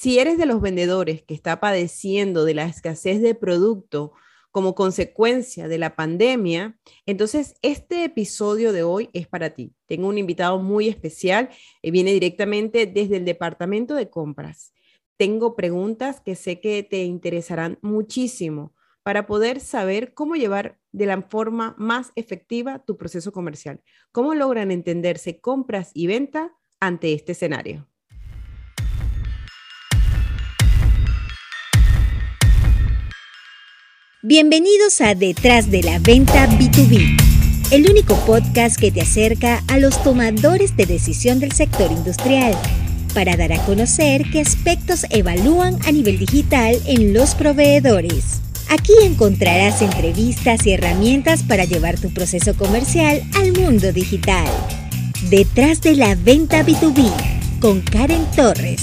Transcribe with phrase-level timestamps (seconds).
[0.00, 4.12] Si eres de los vendedores que está padeciendo de la escasez de producto
[4.52, 9.74] como consecuencia de la pandemia, entonces este episodio de hoy es para ti.
[9.86, 11.48] Tengo un invitado muy especial,
[11.82, 14.72] y viene directamente desde el departamento de compras.
[15.16, 21.22] Tengo preguntas que sé que te interesarán muchísimo para poder saber cómo llevar de la
[21.22, 23.82] forma más efectiva tu proceso comercial.
[24.12, 27.88] ¿Cómo logran entenderse compras y venta ante este escenario?
[34.24, 40.02] Bienvenidos a Detrás de la Venta B2B, el único podcast que te acerca a los
[40.02, 42.52] tomadores de decisión del sector industrial
[43.14, 48.40] para dar a conocer qué aspectos evalúan a nivel digital en los proveedores.
[48.70, 54.48] Aquí encontrarás entrevistas y herramientas para llevar tu proceso comercial al mundo digital.
[55.30, 58.82] Detrás de la Venta B2B con Karen Torres.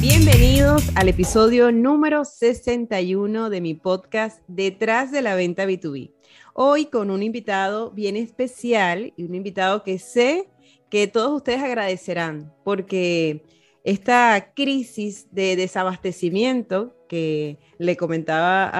[0.00, 6.12] Bienvenidos al episodio número 61 de mi podcast Detrás de la Venta B2B.
[6.54, 10.48] Hoy con un invitado bien especial y un invitado que sé
[10.88, 13.42] que todos ustedes agradecerán porque
[13.82, 18.70] esta crisis de desabastecimiento que le comentaba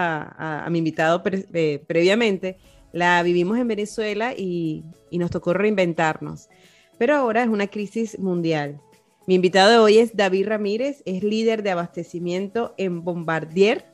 [0.64, 2.58] a, mi invitado eh, previamente,
[2.92, 6.48] la vivimos en Venezuela y nos tocó reinventarnos.
[6.97, 8.80] Pero ahora es una crisis mundial
[9.28, 13.84] mi invitado de hoy es David Ramírez, es líder de abastecimiento en Bombardier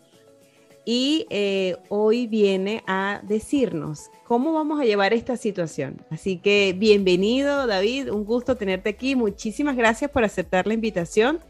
[0.85, 6.01] y eh, hoy viene a decirnos cómo vamos a llevar esta situación.
[6.09, 9.17] Así que bienvenido David, un gusto tenerte aquí.
[9.17, 11.41] Muchísimas gracias por aceptar la invitación,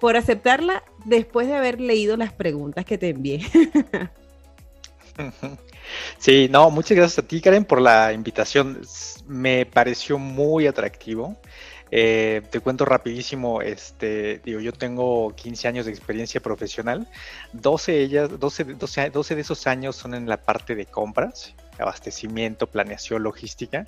[0.00, 3.42] por aceptarla después de haber leído las preguntas que te envié.
[6.18, 8.80] Sí, no, muchas gracias a ti Karen por la invitación.
[9.26, 11.36] Me pareció muy atractivo.
[11.94, 17.06] Eh, te cuento rapidísimo, este, digo, yo tengo 15 años de experiencia profesional,
[17.52, 22.66] 12, ellas, 12, 12, 12 de esos años son en la parte de compras, abastecimiento,
[22.66, 23.86] planeación, logística,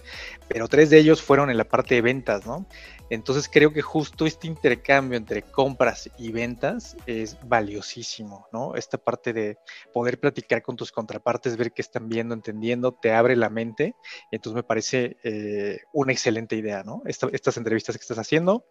[0.49, 2.67] pero tres de ellos fueron en la parte de ventas, ¿no?
[3.11, 8.75] Entonces creo que justo este intercambio entre compras y ventas es valiosísimo, ¿no?
[8.77, 9.59] Esta parte de
[9.93, 13.95] poder platicar con tus contrapartes, ver qué están viendo, entendiendo, te abre la mente.
[14.31, 17.03] entonces me parece eh, una excelente idea, ¿no?
[17.05, 18.67] estas entrevistas que estás haciendo.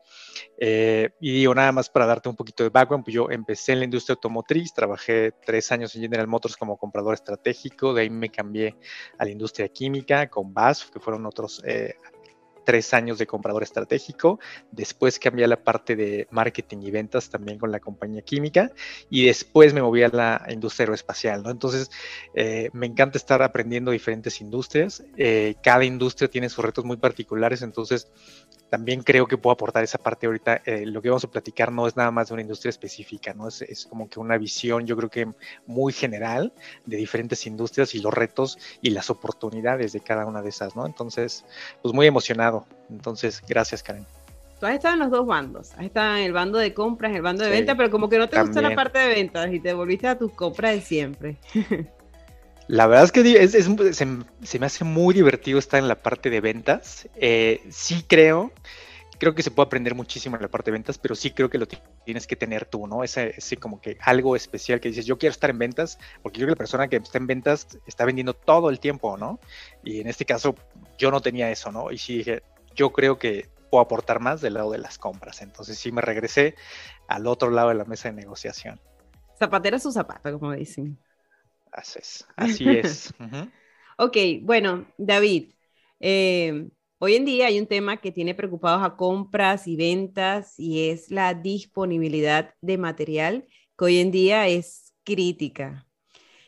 [0.57, 3.79] Eh, y digo, nada más para darte un poquito de background, pues yo empecé en
[3.79, 8.29] la industria automotriz, trabajé tres años en General Motors como comprador estratégico, de ahí me
[8.29, 8.75] cambié
[9.17, 11.95] a la industria química con BASF, que fueron otros eh,
[12.63, 14.39] tres años de comprador estratégico,
[14.71, 18.71] después cambié a la parte de marketing y ventas también con la compañía química
[19.09, 21.49] y después me moví a la industria aeroespacial, ¿no?
[21.49, 21.91] Entonces,
[22.33, 27.61] eh, me encanta estar aprendiendo diferentes industrias, eh, cada industria tiene sus retos muy particulares,
[27.61, 28.07] entonces
[28.69, 30.63] también creo que puedo aportar esa parte ahorita.
[30.65, 33.47] Eh, lo que vamos a platicar no es nada más de una industria específica, ¿no?
[33.47, 35.31] Es, es, como que una visión, yo creo que
[35.67, 36.53] muy general
[36.85, 40.87] de diferentes industrias y los retos y las oportunidades de cada una de esas, ¿no?
[40.87, 41.45] Entonces,
[41.83, 42.52] pues muy emocionado.
[42.89, 44.05] Entonces, gracias, Karen.
[44.59, 45.71] Tú has estado en los dos bandos.
[45.73, 48.17] Has estado en el bando de compras, en el bando de ventas, pero como que
[48.17, 51.37] no te gusta la parte de ventas y te volviste a tus compras de siempre.
[52.67, 53.47] La verdad es que
[53.93, 57.09] se, me hace muy divertido estar en la parte de ventas.
[57.15, 58.53] Eh, sí creo,
[59.23, 61.57] creo que se puede aprender muchísimo en la parte de ventas, pero sí creo que
[61.57, 63.05] lo tienes que tener tú, ¿no?
[63.05, 66.45] Ese, ese como que algo especial que dices, yo quiero estar en ventas, porque yo
[66.45, 69.39] creo que la persona que está en ventas está vendiendo todo el tiempo, ¿no?
[69.81, 70.55] Y en este caso
[70.97, 71.89] yo no tenía eso, ¿no?
[71.89, 72.43] Y sí dije,
[72.75, 75.41] yo creo que puedo aportar más del lado de las compras.
[75.41, 76.55] Entonces sí me regresé
[77.07, 78.81] al otro lado de la mesa de negociación.
[79.39, 80.99] Zapatera su zapato, como dicen.
[81.71, 82.27] Así es.
[82.35, 83.13] Así es.
[83.97, 85.53] ok, bueno, David,
[86.01, 86.67] eh,
[87.03, 91.11] hoy en día hay un tema que tiene preocupados a compras y ventas y es
[91.11, 93.45] la disponibilidad de material,
[93.77, 95.85] que hoy en día es crítica.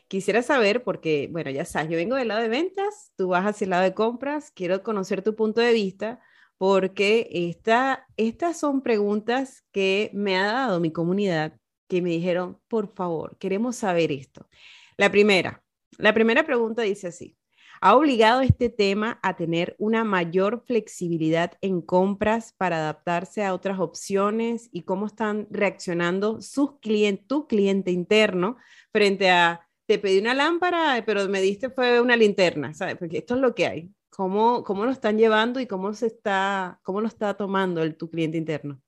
[0.08, 3.66] Quisiera saber, porque, bueno, ya sabes, yo vengo del lado de ventas, tú vas hacia
[3.66, 6.20] el lado de compras, quiero conocer tu punto de vista,
[6.56, 12.94] porque esta, estas son preguntas que me ha dado mi comunidad, que me dijeron, por
[12.94, 14.48] favor, queremos saber esto.
[14.96, 15.62] La primera,
[15.98, 17.35] la primera pregunta dice así.
[17.80, 23.78] ¿Ha obligado este tema a tener una mayor flexibilidad en compras para adaptarse a otras
[23.78, 28.56] opciones y cómo están reaccionando sus clientes, tu cliente interno
[28.92, 32.96] frente a te pedí una lámpara, pero me diste fue una linterna, ¿sabes?
[32.96, 33.90] Porque esto es lo que hay.
[34.10, 38.10] ¿Cómo, cómo lo están llevando y cómo se está, cómo lo está tomando el, tu
[38.10, 38.80] cliente interno?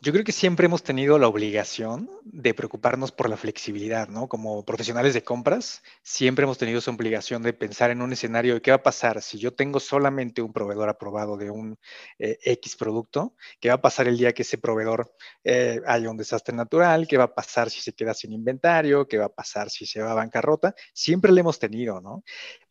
[0.00, 4.28] Yo creo que siempre hemos tenido la obligación de preocuparnos por la flexibilidad, ¿no?
[4.28, 8.62] Como profesionales de compras, siempre hemos tenido esa obligación de pensar en un escenario de
[8.62, 11.76] qué va a pasar si yo tengo solamente un proveedor aprobado de un
[12.20, 15.12] eh, X producto, qué va a pasar el día que ese proveedor
[15.42, 19.18] eh, haya un desastre natural, qué va a pasar si se queda sin inventario, qué
[19.18, 20.76] va a pasar si se va a bancarrota.
[20.94, 22.22] Siempre lo hemos tenido, ¿no?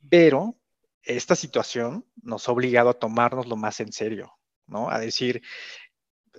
[0.10, 0.56] Pero
[1.04, 4.32] esta situación nos ha obligado a tomarnos lo más en serio,
[4.66, 4.90] ¿no?
[4.90, 5.42] A decir,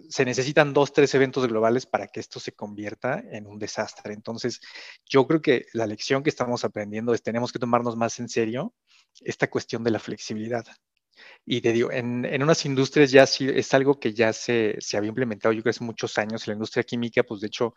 [0.09, 4.15] se necesitan dos, tres eventos globales para que esto se convierta en un desastre.
[4.15, 4.61] Entonces,
[5.07, 8.75] yo creo que la lección que estamos aprendiendo es tenemos que tomarnos más en serio
[9.21, 10.67] esta cuestión de la flexibilidad.
[11.45, 14.97] Y te digo, en, en, unas industrias ya sí es algo que ya se, se,
[14.97, 17.75] había implementado, yo creo hace muchos años, en la industria química, pues de hecho,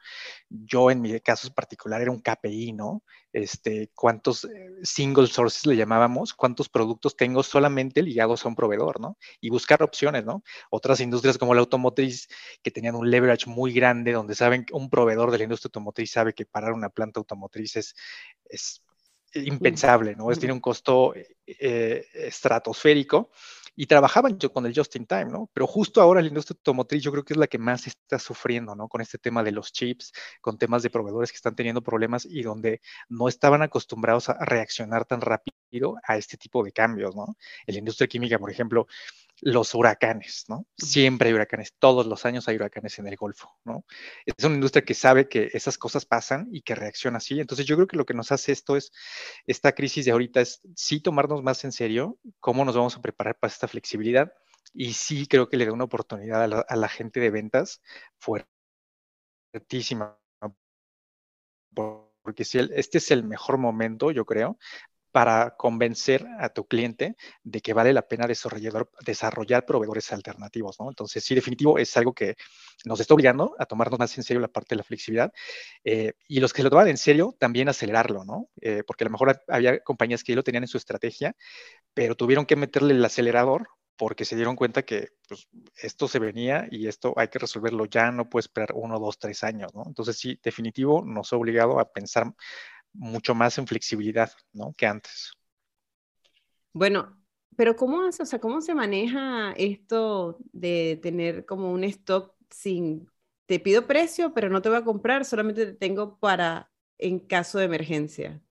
[0.49, 3.03] yo en mi caso particular era un KPI, ¿no?
[3.33, 4.49] Este, cuántos eh,
[4.83, 9.17] single sources le llamábamos, cuántos productos tengo solamente ligados a un proveedor, ¿no?
[9.39, 10.43] Y buscar opciones, ¿no?
[10.69, 12.27] Otras industrias como la automotriz,
[12.61, 16.11] que tenían un leverage muy grande, donde saben que un proveedor de la industria automotriz
[16.11, 17.95] sabe que parar una planta automotriz es,
[18.49, 18.83] es
[19.33, 20.31] impensable, ¿no?
[20.31, 23.31] Es, tiene un costo eh, estratosférico
[23.75, 25.49] y trabajaban yo con el just in time, ¿no?
[25.53, 28.75] Pero justo ahora la industria automotriz yo creo que es la que más está sufriendo,
[28.75, 28.87] ¿no?
[28.87, 30.11] Con este tema de los chips,
[30.41, 35.05] con temas de proveedores que están teniendo problemas y donde no estaban acostumbrados a reaccionar
[35.05, 37.37] tan rápido a este tipo de cambios, ¿no?
[37.65, 38.87] En la industria química, por ejemplo,
[39.41, 40.67] los huracanes, ¿no?
[40.77, 43.85] Siempre hay huracanes, todos los años hay huracanes en el Golfo, ¿no?
[44.25, 47.39] Es una industria que sabe que esas cosas pasan y que reacciona así.
[47.39, 48.91] Entonces yo creo que lo que nos hace esto es,
[49.47, 53.37] esta crisis de ahorita es sí tomarnos más en serio cómo nos vamos a preparar
[53.39, 54.31] para esta flexibilidad
[54.73, 57.81] y sí creo que le da una oportunidad a la, a la gente de ventas
[58.19, 60.17] fuertísima.
[62.23, 64.59] Porque si el, este es el mejor momento, yo creo,
[65.11, 70.89] para convencer a tu cliente de que vale la pena desarrollar, proveedores alternativos, ¿no?
[70.89, 72.35] Entonces, sí, definitivo, es algo que
[72.85, 75.31] nos está obligando a tomarnos más en serio la parte de la flexibilidad
[75.83, 78.49] eh, y los que lo toman en serio, también acelerarlo, ¿no?
[78.61, 81.35] Eh, porque a lo mejor había compañías que lo tenían en su estrategia,
[81.93, 83.67] pero tuvieron que meterle el acelerador
[84.01, 88.11] porque se dieron cuenta que pues, esto se venía y esto hay que resolverlo ya,
[88.11, 89.83] no puede esperar uno, dos, tres años, ¿no?
[89.85, 92.33] Entonces, sí, definitivo, nos ha obligado a pensar
[92.93, 94.73] mucho más en flexibilidad, ¿no?
[94.73, 95.33] Que antes.
[96.73, 97.17] Bueno,
[97.55, 103.09] pero ¿cómo, o sea, ¿cómo se maneja esto de tener como un stock sin,
[103.45, 107.59] te pido precio, pero no te voy a comprar, solamente te tengo para en caso
[107.59, 108.41] de emergencia?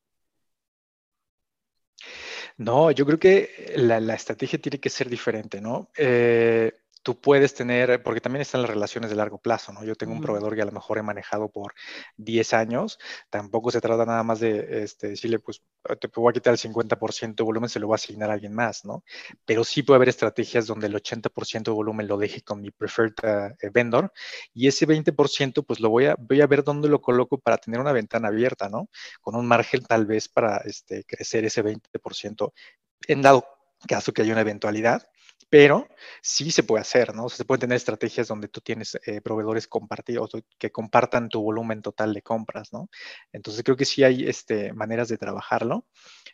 [2.57, 5.91] No, yo creo que la, la estrategia tiene que ser diferente, ¿no?
[5.97, 9.85] Eh, tú puedes tener, porque también están las relaciones de largo plazo, ¿no?
[9.85, 11.75] Yo tengo un proveedor que a lo mejor he manejado por
[12.17, 12.99] 10 años,
[13.31, 15.63] tampoco se trata nada más de este, decirle, pues
[15.99, 18.55] te voy a quitar el 50% de volumen, se lo voy a asignar a alguien
[18.55, 19.05] más, ¿no?
[19.45, 23.15] Pero sí puede haber estrategias donde el 80% de volumen lo deje con mi preferred
[23.23, 24.13] uh, vendor
[24.53, 27.81] y ese 20% pues lo voy a, voy a ver dónde lo coloco para tener
[27.81, 28.89] una ventana abierta, ¿no?
[29.21, 32.53] Con un margen tal vez para este, crecer ese 20%
[33.09, 33.47] en dado
[33.89, 35.09] caso que haya una eventualidad
[35.49, 35.89] pero
[36.23, 37.29] sí se puede hacer, ¿no?
[37.29, 42.15] se pueden tener estrategias donde tú tienes eh, proveedores compartidos que compartan tu volumen total
[42.15, 42.89] de compras, ¿no?
[43.33, 45.87] Entonces creo que sí hay este, maneras de trabajarlo.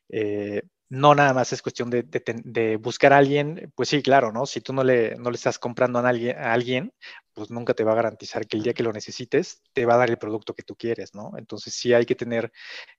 [0.08, 4.32] Eh, no nada más es cuestión de, de, de, buscar a alguien, pues sí, claro,
[4.32, 4.46] ¿no?
[4.46, 6.92] Si tú no le, no le estás comprando a alguien, a alguien,
[7.36, 9.98] pues nunca te va a garantizar que el día que lo necesites te va a
[9.98, 11.32] dar el producto que tú quieres, ¿no?
[11.36, 12.50] Entonces sí hay que tener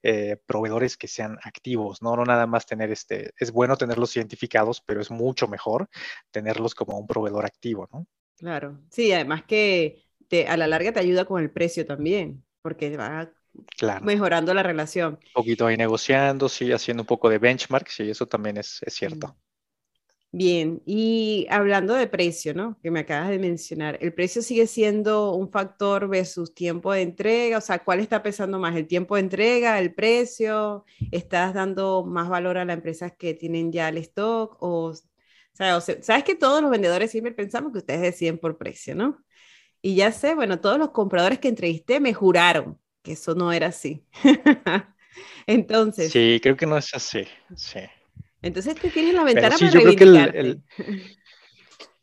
[0.03, 2.15] eh, proveedores que sean activos, ¿no?
[2.15, 5.89] No nada más tener este, es bueno tenerlos identificados, pero es mucho mejor
[6.29, 8.05] tenerlos como un proveedor activo, ¿no?
[8.37, 12.95] Claro, sí, además que te, a la larga te ayuda con el precio también, porque
[12.95, 13.31] va
[13.75, 14.05] claro.
[14.05, 15.17] mejorando la relación.
[15.25, 18.93] Un poquito ahí negociando, sí, haciendo un poco de benchmark, sí, eso también es, es
[18.93, 19.35] cierto.
[20.31, 22.77] Bien, y hablando de precio, ¿no?
[22.83, 27.57] Que me acabas de mencionar, ¿el precio sigue siendo un factor versus tiempo de entrega?
[27.57, 28.75] O sea, ¿cuál está pesando más?
[28.75, 30.85] ¿El tiempo de entrega, el precio?
[31.11, 34.57] ¿Estás dando más valor a las empresas que tienen ya el stock?
[34.61, 34.95] O, o
[35.53, 39.23] sea, sabes que todos los vendedores siempre pensamos que ustedes deciden por precio, ¿no?
[39.81, 43.67] Y ya sé, bueno, todos los compradores que entrevisté me juraron que eso no era
[43.67, 44.03] así.
[45.47, 46.11] Entonces.
[46.11, 47.25] Sí, creo que no es así.
[47.55, 47.79] Sí.
[48.47, 51.16] Entonces tú tienes la ventana sí, para yo creo que el, el,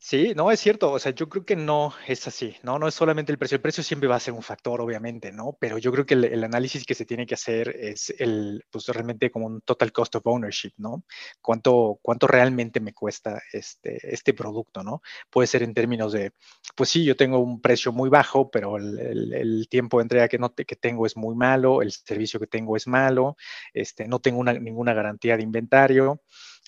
[0.07, 0.93] Sí, no, es cierto.
[0.93, 2.79] O sea, yo creo que no es así, ¿no?
[2.79, 3.55] No es solamente el precio.
[3.55, 5.57] El precio siempre va a ser un factor, obviamente, ¿no?
[5.59, 9.31] Pero yo creo que el, análisis que se tiene que hacer es el, pues realmente
[9.31, 11.05] como un total cost of ownership, ¿no?
[11.41, 15.01] ¿Cuánto, cuánto realmente me cuesta este, este producto, ¿no?
[15.31, 16.33] Puede ser en términos de,
[16.77, 20.29] pues sí, yo tengo un precio muy bajo, pero el, el, el tiempo de entrega
[20.29, 23.37] que, no te, que tengo es muy malo, el servicio que tengo es malo,
[23.73, 26.21] este, no tengo una, ninguna garantía de inventario.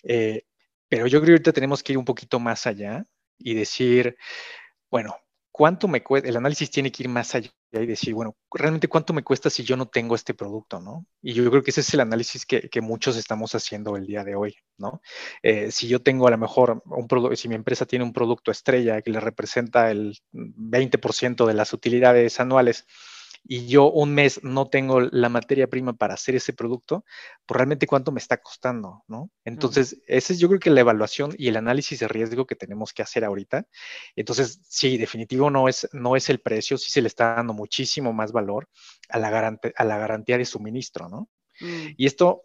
[0.05, 0.45] Eh,
[0.89, 3.07] pero yo creo que ahorita tenemos que ir un poquito más allá
[3.39, 4.17] y decir,
[4.91, 5.17] bueno,
[5.57, 9.13] cuánto me cuesta, el análisis tiene que ir más allá y decir, bueno, realmente cuánto
[9.13, 11.07] me cuesta si yo no tengo este producto, ¿no?
[11.23, 14.35] Y yo creo que ese es el análisis que, muchos estamos haciendo el día de
[14.35, 15.01] hoy, ¿no?
[15.43, 18.51] Eh, si yo tengo a lo mejor un producto, si mi empresa tiene un producto
[18.51, 22.87] estrella que le representa el 20% de las utilidades anuales,
[23.49, 27.05] y yo un mes no tengo la materia prima para hacer ese producto,
[27.47, 29.31] pues realmente cuánto me está costando, ¿no?
[29.45, 32.93] Entonces, ese es yo creo que la evaluación y el análisis de riesgo que tenemos
[32.93, 33.67] que hacer ahorita.
[34.17, 38.13] Entonces, sí, definitivo no es, no es el precio, sí se le está dando muchísimo
[38.13, 38.69] más valor
[39.09, 41.29] a la, garantía, a la garantía de suministro, ¿no?
[41.61, 41.95] Mm.
[41.97, 42.43] Y esto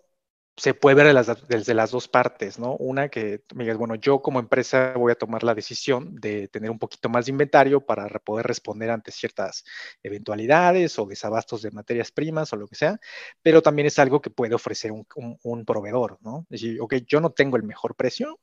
[0.58, 2.76] se puede ver desde las dos partes, ¿no?
[2.76, 6.70] Una que me digas, bueno, yo como empresa voy a tomar la decisión de tener
[6.70, 9.64] un poquito más de inventario para poder responder ante ciertas
[10.04, 13.00] eventualidades o desabastos de materias primas o lo que sea,
[13.42, 16.46] pero también es algo que puede ofrecer un, proveedor, ¿no?
[16.50, 18.40] Es decir, ok, yo no tengo el mejor precio,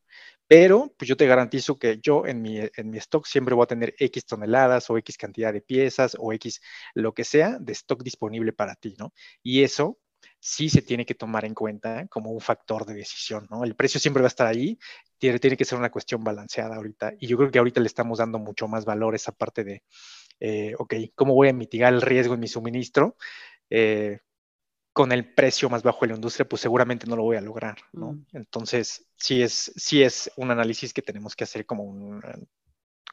[0.47, 3.67] pero pues yo te garantizo que yo en mi, en mi stock siempre voy a
[3.67, 6.61] tener X toneladas o X cantidad de piezas o X
[6.95, 9.13] lo que sea de stock disponible para ti, ¿no?
[9.43, 9.99] Y eso
[10.41, 13.65] sí se tiene que tomar en cuenta como un factor de decisión, ¿no?
[13.65, 14.79] El precio siempre va a estar ahí,
[15.19, 17.15] tiene, tiene que ser una cuestión balanceada ahorita.
[17.19, 19.83] Y yo creo que ahorita le estamos dando mucho más valor a esa parte de,
[20.41, 23.17] eh, ok, ¿cómo voy a mitigar el riesgo en mi suministro?
[23.71, 24.21] Eh,
[24.93, 27.79] con el precio más bajo de la industria, pues seguramente no lo voy a lograr,
[27.93, 28.15] ¿no?
[28.15, 28.27] Mm.
[28.33, 32.21] Entonces, sí es, sí es un análisis que tenemos que hacer como un,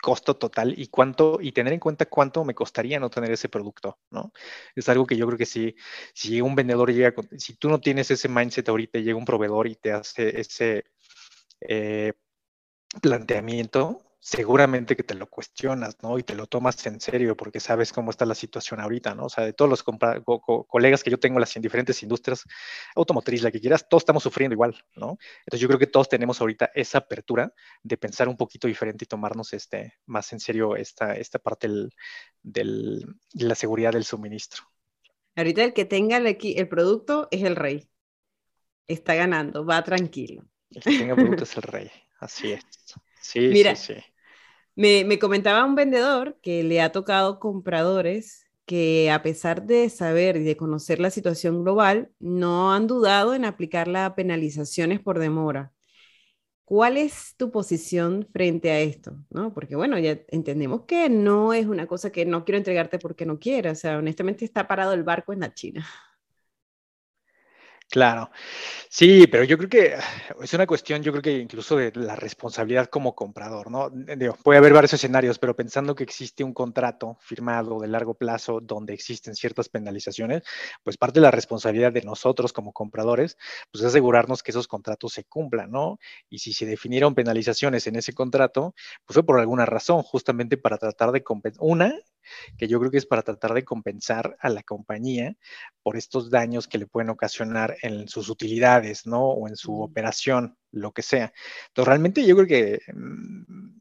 [0.05, 3.97] costo total y cuánto, y tener en cuenta cuánto me costaría no tener ese producto,
[4.12, 4.31] ¿no?
[4.75, 5.75] Es algo que yo creo que si,
[6.13, 9.74] si un vendedor llega, si tú no tienes ese mindset ahorita, llega un proveedor y
[9.74, 10.85] te hace ese
[11.59, 12.13] eh,
[13.01, 16.17] planteamiento, seguramente que te lo cuestionas, ¿no?
[16.17, 19.25] Y te lo tomas en serio porque sabes cómo está la situación ahorita, ¿no?
[19.25, 19.84] O sea, de todos los
[20.67, 22.44] colegas que yo tengo las en diferentes industrias,
[22.96, 25.20] automotriz, la que quieras, todos estamos sufriendo igual, ¿no?
[25.41, 27.53] Entonces yo creo que todos tenemos ahorita esa apertura
[27.84, 31.94] de pensar un poquito diferente y tomarnos este, más en serio esta, esta parte del,
[32.41, 34.63] de la seguridad del suministro.
[35.36, 37.88] Ahorita el que tenga el, el producto es el rey.
[38.88, 40.46] Está ganando, va tranquilo.
[40.72, 42.65] El que tenga producto es el rey, así es.
[43.22, 44.14] Sí, Mira, sí, sí.
[44.75, 50.44] Me, comentaba un vendedor que le ha tocado compradores que a pesar de saber y
[50.44, 55.72] de conocer la situación global, no han dudado en aplicar las penalizaciones por demora.
[56.65, 59.17] ¿Cuál es tu posición frente a esto?
[59.29, 59.53] ¿No?
[59.53, 63.39] Porque bueno, ya entendemos que no es una cosa que no quiero entregarte porque no
[63.39, 63.72] quiero.
[63.72, 65.86] O sea, honestamente está parado el barco en la China.
[67.95, 68.29] Claro,
[68.89, 69.95] sí, pero yo creo que
[70.43, 73.89] es una cuestión, yo creo que incluso de la responsabilidad como comprador, ¿no?
[74.43, 78.93] puede haber varios escenarios, pero pensando que existe un contrato firmado de largo plazo donde
[78.93, 80.43] existen ciertas penalizaciones,
[80.83, 83.37] pues parte de la responsabilidad de nosotros como compradores,
[83.71, 85.97] pues es asegurarnos que esos contratos se cumplan, ¿no?
[86.29, 88.75] Y si se definieron penalizaciones en ese contrato,
[89.05, 91.63] pues fue por alguna razón, justamente para tratar de compensar.
[91.65, 91.93] Una,
[92.57, 95.35] que yo creo que es para tratar de compensar a la compañía
[95.83, 99.23] por estos daños que le pueden ocasionar en sus utilidades, ¿no?
[99.29, 101.33] O en su operación, lo que sea.
[101.67, 103.79] Entonces, realmente yo creo que mm,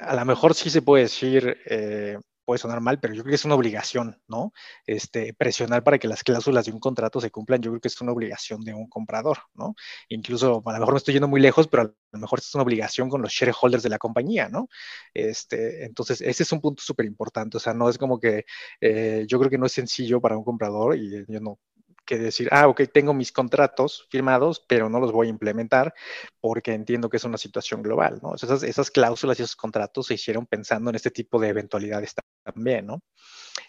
[0.00, 3.36] a lo mejor sí se puede decir, eh, puede sonar mal, pero yo creo que
[3.36, 4.52] es una obligación, ¿no?
[4.86, 8.00] Este, presionar para que las cláusulas de un contrato se cumplan, yo creo que es
[8.00, 9.74] una obligación de un comprador, ¿no?
[10.08, 12.62] Incluso, a lo mejor me estoy yendo muy lejos, pero a lo mejor es una
[12.62, 14.68] obligación con los shareholders de la compañía, ¿no?
[15.12, 18.44] Este, entonces, ese es un punto súper importante, o sea, no es como que
[18.80, 21.58] eh, yo creo que no es sencillo para un comprador y yo no
[22.06, 25.92] que decir, ah, ok, tengo mis contratos firmados, pero no los voy a implementar
[26.40, 28.34] porque entiendo que es una situación global, ¿no?
[28.34, 32.86] Esas, esas cláusulas y esos contratos se hicieron pensando en este tipo de eventualidades también,
[32.86, 33.02] ¿no?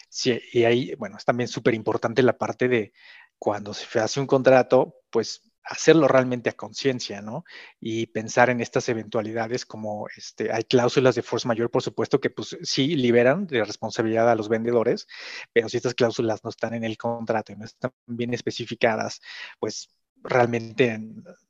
[0.08, 2.92] Sí, y ahí, bueno, es también súper importante la parte de
[3.38, 7.44] cuando se hace un contrato, pues hacerlo realmente a conciencia, ¿no?
[7.80, 12.30] Y pensar en estas eventualidades como este, hay cláusulas de force mayor, por supuesto, que
[12.30, 15.06] pues sí liberan de responsabilidad a los vendedores,
[15.52, 19.20] pero si estas cláusulas no están en el contrato y no están bien especificadas,
[19.60, 19.90] pues
[20.22, 21.00] realmente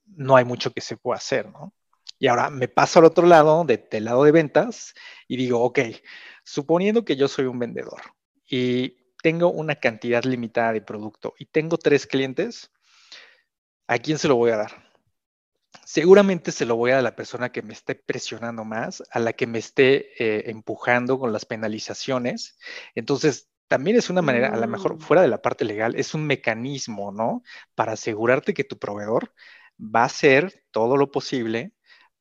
[0.07, 1.73] no hay mucho que se pueda hacer, ¿no?
[2.19, 4.95] Y ahora me paso al otro lado, de, del lado de ventas,
[5.29, 5.79] y digo, ok,
[6.43, 8.03] suponiendo que yo soy un vendedor
[8.49, 12.73] y tengo una cantidad limitada de producto y tengo tres clientes,
[13.89, 14.89] ¿a quién se lo voy a dar?
[15.85, 19.19] Seguramente se lo voy a dar a la persona que me esté presionando más, a
[19.19, 22.59] la que me esté eh, empujando con las penalizaciones.
[22.95, 25.01] Entonces, también es una manera, a lo mejor mm.
[25.01, 27.43] fuera de la parte legal, es un mecanismo, ¿no?
[27.75, 29.33] Para asegurarte que tu proveedor
[29.79, 31.75] va a hacer todo lo posible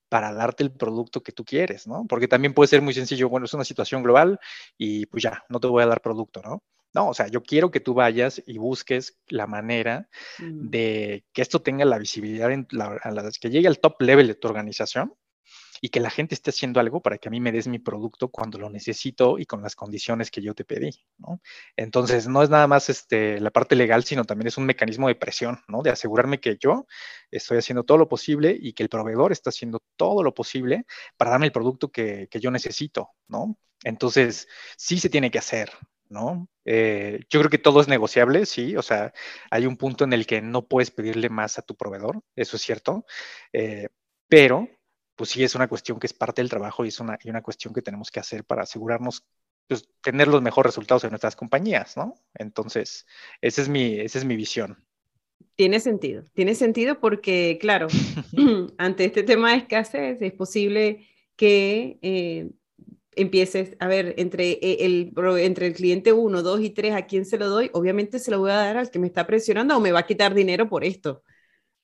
[0.10, 2.06] para darte el producto que tú quieres, ¿no?
[2.08, 4.40] Porque también puede ser muy sencillo, bueno, es una situación global
[4.78, 6.64] y pues ya, no te voy a dar producto, ¿no?
[6.94, 10.70] No, o sea, yo quiero que tú vayas y busques la manera mm.
[10.70, 13.00] de que esto tenga la visibilidad, en la,
[13.40, 15.14] que llegue al top level de tu organización
[15.82, 18.30] y que la gente esté haciendo algo para que a mí me des mi producto
[18.30, 21.42] cuando lo necesito y con las condiciones que yo te pedí, ¿no?
[21.76, 25.16] Entonces, no es nada más este, la parte legal, sino también es un mecanismo de
[25.16, 25.84] presión, ¿no?
[25.84, 26.88] De asegurarme que yo
[27.32, 31.32] estoy haciendo todo lo posible y que el proveedor está haciendo todo lo posible para
[31.32, 33.58] darme el producto que, que yo necesito, ¿no?
[33.84, 35.72] Entonces, sí se tiene que hacer,
[36.10, 36.50] ¿no?
[36.66, 39.14] Eh, yo creo que todo es negociable, sí, o sea,
[39.50, 42.62] hay un punto en el que no puedes pedirle más a tu proveedor, eso es
[42.62, 43.06] cierto,
[43.54, 43.88] eh,
[44.28, 44.68] pero
[45.16, 47.42] pues sí es una cuestión que es parte del trabajo y es una, y una
[47.42, 49.26] cuestión que tenemos que hacer para asegurarnos
[49.68, 52.16] pues, tener los mejores resultados en nuestras compañías, ¿no?
[52.36, 53.06] Entonces,
[53.42, 54.86] esa es mi, esa es mi visión.
[55.56, 57.88] Tiene sentido, tiene sentido porque, claro,
[58.78, 62.52] ante este tema de escasez es posible que eh,
[63.18, 67.26] empieces a ver entre e, el, entre el cliente 1, 2 y 3, ¿a quién
[67.26, 67.70] se lo doy?
[67.74, 70.06] Obviamente se lo voy a dar al que me está presionando o me va a
[70.06, 71.24] quitar dinero por esto,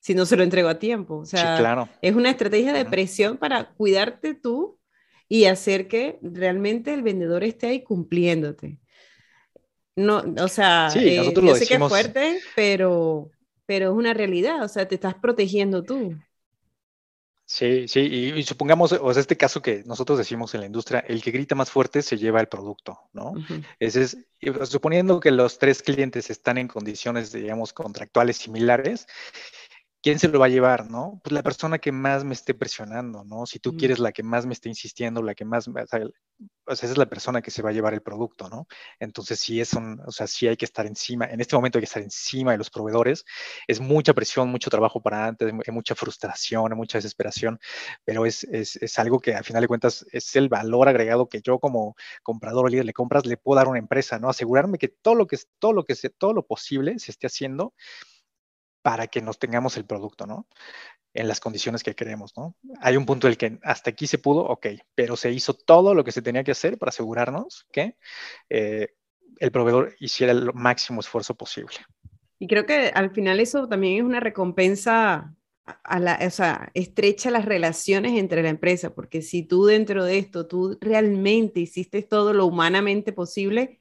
[0.00, 1.18] si no se lo entrego a tiempo.
[1.18, 1.88] O sea, claro.
[2.00, 4.78] es una estrategia de presión para cuidarte tú
[5.28, 8.78] y hacer que realmente el vendedor esté ahí cumpliéndote.
[9.96, 13.30] No, o sea, sí, eh, yo sé que es fuerte, pero,
[13.64, 16.16] pero es una realidad, o sea, te estás protegiendo tú.
[17.46, 21.22] Sí, sí, y, supongamos, o sea, este caso que nosotros decimos en la industria, el
[21.22, 23.34] que grita más fuerte se lleva el producto, ¿no?
[23.78, 24.16] Ese es,
[24.64, 29.06] suponiendo que los tres clientes están en condiciones, digamos, contractuales similares,
[30.04, 31.18] ¿quién se lo va a llevar, no?
[31.24, 33.46] Pues la persona que más me esté presionando, ¿no?
[33.46, 36.00] Si tú quieres la que más me esté insistiendo, la que más, o sea,
[36.66, 38.66] esa es la persona que se va a llevar el producto, ¿no?
[39.00, 41.80] Entonces, sí es un, o sea, sí hay que estar encima, en este momento hay
[41.80, 43.24] que estar encima de los proveedores,
[43.66, 47.58] es mucha presión, mucho trabajo para antes, hay mucha frustración, hay mucha desesperación,
[48.04, 51.40] pero es, es, es algo que al final de cuentas es el valor agregado que
[51.40, 54.28] yo como comprador o líder de compras le puedo dar a una empresa, ¿no?
[54.28, 57.72] Asegurarme que todo lo que, todo lo que, todo lo posible se esté haciendo
[58.84, 60.46] para que nos tengamos el producto, ¿no?
[61.14, 62.54] En las condiciones que queremos, ¿no?
[62.82, 65.94] Hay un punto en el que hasta aquí se pudo, ok, pero se hizo todo
[65.94, 67.96] lo que se tenía que hacer para asegurarnos que
[68.50, 68.88] eh,
[69.40, 71.76] el proveedor hiciera el máximo esfuerzo posible.
[72.38, 77.30] Y creo que al final eso también es una recompensa a la, o sea, estrecha
[77.30, 82.34] las relaciones entre la empresa, porque si tú dentro de esto, tú realmente hiciste todo
[82.34, 83.80] lo humanamente posible,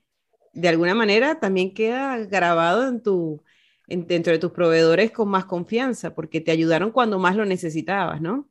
[0.53, 3.43] de alguna manera también queda grabado en tu,
[3.87, 8.49] dentro de tus proveedores con más confianza, porque te ayudaron cuando más lo necesitabas, ¿no?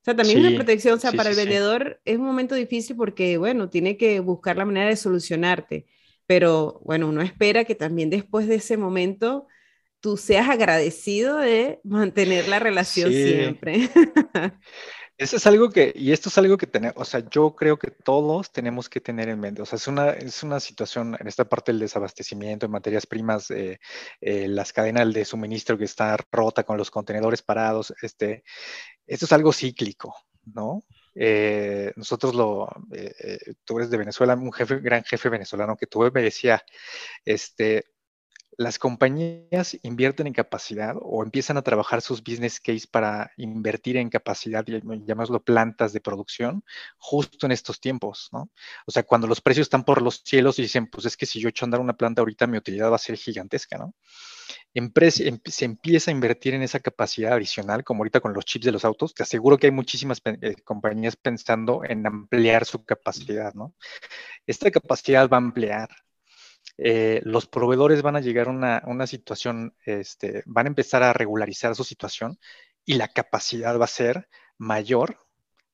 [0.00, 3.36] O sea, también una protección, o sea, para el vendedor es un momento difícil porque,
[3.36, 5.86] bueno, tiene que buscar la manera de solucionarte,
[6.26, 9.46] pero bueno, uno espera que también después de ese momento
[10.00, 13.90] tú seas agradecido de mantener la relación siempre.
[15.20, 17.90] Eso es algo que, y esto es algo que tenemos, o sea, yo creo que
[17.90, 19.60] todos tenemos que tener en mente.
[19.60, 23.50] O sea, es una, es una situación en esta parte del desabastecimiento de materias primas,
[23.50, 23.78] eh,
[24.22, 27.92] eh, las cadenas de suministro que está rota con los contenedores parados.
[28.00, 28.44] Este,
[29.06, 30.16] esto es algo cíclico,
[30.54, 30.84] ¿no?
[31.14, 32.70] Eh, nosotros lo,
[33.66, 36.64] tú eres de Venezuela, un jefe, gran jefe venezolano que tuve, me decía,
[37.26, 37.84] este,
[38.60, 44.10] las compañías invierten en capacidad o empiezan a trabajar sus business case para invertir en
[44.10, 46.62] capacidad, llamémoslo plantas de producción,
[46.98, 48.50] justo en estos tiempos, ¿no?
[48.86, 51.40] O sea, cuando los precios están por los cielos y dicen, pues es que si
[51.40, 53.94] yo echo a andar una planta ahorita, mi utilidad va a ser gigantesca, ¿no?
[54.74, 54.92] Em,
[55.46, 58.84] se empieza a invertir en esa capacidad adicional, como ahorita con los chips de los
[58.84, 63.72] autos, te aseguro que hay muchísimas eh, compañías pensando en ampliar su capacidad, ¿no?
[64.46, 65.88] Esta capacidad va a ampliar
[66.78, 71.74] eh, los proveedores van a llegar a una, situación, este, van a empezar a regularizar
[71.74, 72.38] su situación
[72.84, 75.18] y la capacidad va a ser mayor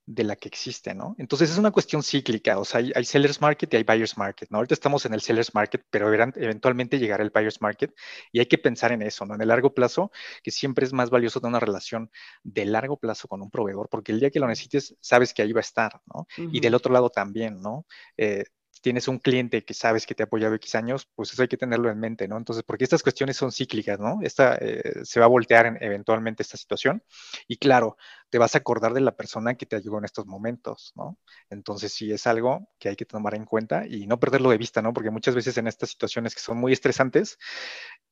[0.06, 1.16] de la que existe, ¿no?
[1.18, 4.58] Entonces es una cuestión cíclica, o sea, hay, sellers market y hay buyers market, ¿no?
[4.58, 7.92] Ahorita estamos en el sellers market, pero eventualmente llegará el buyers market
[8.30, 9.34] y hay que pensar en eso, ¿no?
[9.34, 10.12] En el largo plazo,
[10.44, 12.10] que siempre es más valioso tener una relación
[12.44, 15.52] de largo plazo con un proveedor, porque el día que lo necesites, sabes que ahí
[15.52, 16.28] va a estar, ¿no?
[16.52, 17.84] Y del otro lado también, ¿no?
[18.16, 18.44] Eh,
[18.86, 21.56] tienes un cliente que sabes que te ha apoyado X años, pues eso hay que
[21.56, 22.36] tenerlo en mente, ¿no?
[22.36, 24.20] Entonces, porque estas cuestiones son cíclicas, ¿no?
[24.22, 27.02] Esta, eh, se va a voltear eventualmente esta situación
[27.48, 27.96] y claro,
[28.30, 31.18] te vas a acordar de la persona que te ayudó en estos momentos, ¿no?
[31.50, 34.80] Entonces, sí es algo que hay que tomar en cuenta y no perderlo de vista,
[34.82, 34.92] ¿no?
[34.92, 37.38] Porque muchas veces en estas situaciones que son muy estresantes,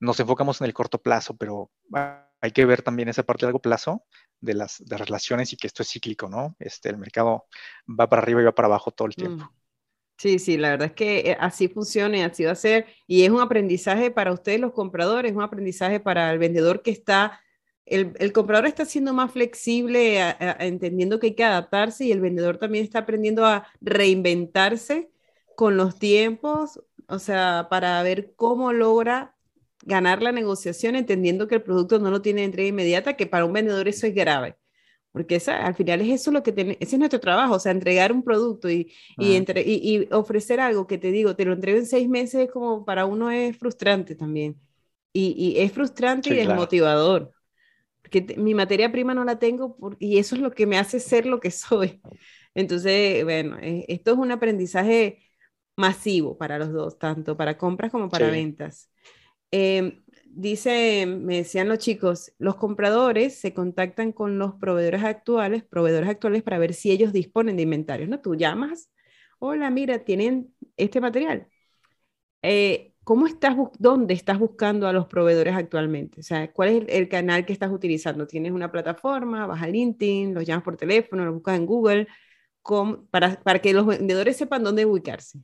[0.00, 1.70] nos enfocamos en el corto plazo, pero
[2.40, 4.06] hay que ver también esa parte de largo plazo
[4.40, 6.56] de las de relaciones y que esto es cíclico, ¿no?
[6.58, 7.46] Este, el mercado
[7.88, 9.44] va para arriba y va para abajo todo el tiempo.
[9.44, 9.63] Mm.
[10.16, 12.86] Sí, sí, la verdad es que eh, así funciona y así va a ser.
[13.06, 17.40] Y es un aprendizaje para ustedes los compradores, un aprendizaje para el vendedor que está,
[17.84, 20.20] el, comprador está siendo más flexible,
[20.60, 25.10] entendiendo que hay que adaptarse y el vendedor también está aprendiendo a reinventarse
[25.56, 29.36] con los tiempos, o sea, para ver cómo logra
[29.82, 33.52] ganar la negociación, entendiendo que el producto no lo tiene entrega inmediata, que para un
[33.52, 34.56] vendedor eso es grave
[35.14, 36.50] porque esa, al final es eso lo que
[36.80, 40.88] ese es nuestro trabajo, o sea, entregar un producto y, y, entre, y, ofrecer algo
[40.88, 44.60] que te digo, te lo entrego en seis meses, como para uno es frustrante también.
[45.12, 47.32] Y, es frustrante y desmotivador,
[48.02, 51.26] porque mi materia prima no la tengo y eso es lo que me hace ser
[51.26, 52.02] lo que soy.
[52.52, 55.22] Entonces, bueno, e, esto es un aprendizaje
[55.76, 58.90] masivo para los dos, tanto para compras como para ventas.
[59.52, 60.02] Em,
[60.36, 66.42] dice, me decían los chicos, los compradores se contactan con los proveedores actuales, proveedores actuales
[66.42, 68.20] para ver si ellos disponen de inventarios, ¿no?
[68.20, 68.90] Tú llamas,
[69.38, 71.48] hola, mira, tienen este material.
[72.42, 76.20] Eh, ¿Cómo estás, dónde estás buscando a los proveedores actualmente?
[76.20, 78.26] O sea, ¿cuál es el, canal que estás utilizando?
[78.26, 79.46] ¿Tienes una plataforma?
[79.46, 80.34] ¿Vas a LinkedIn?
[80.34, 81.24] ¿Los llamas por teléfono?
[81.24, 82.08] ¿Los buscas en Google?
[83.10, 85.38] para, para que los vendedores sepan dónde ubicarse.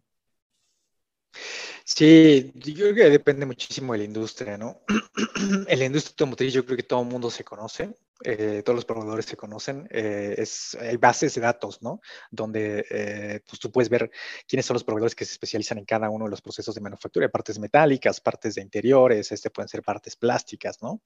[1.85, 4.83] Sí, yo creo que depende muchísimo de la industria, ¿no?
[5.69, 8.85] en la industria automotriz yo creo que todo el mundo se conoce, eh, todos los
[8.85, 12.01] proveedores se conocen, eh, es, hay bases de datos, ¿no?
[12.31, 14.11] Donde eh, pues tú puedes ver
[14.47, 17.29] quiénes son los proveedores que se especializan en cada uno de los procesos de manufactura,
[17.29, 21.01] partes metálicas, partes de interiores, este pueden ser partes plásticas, ¿no?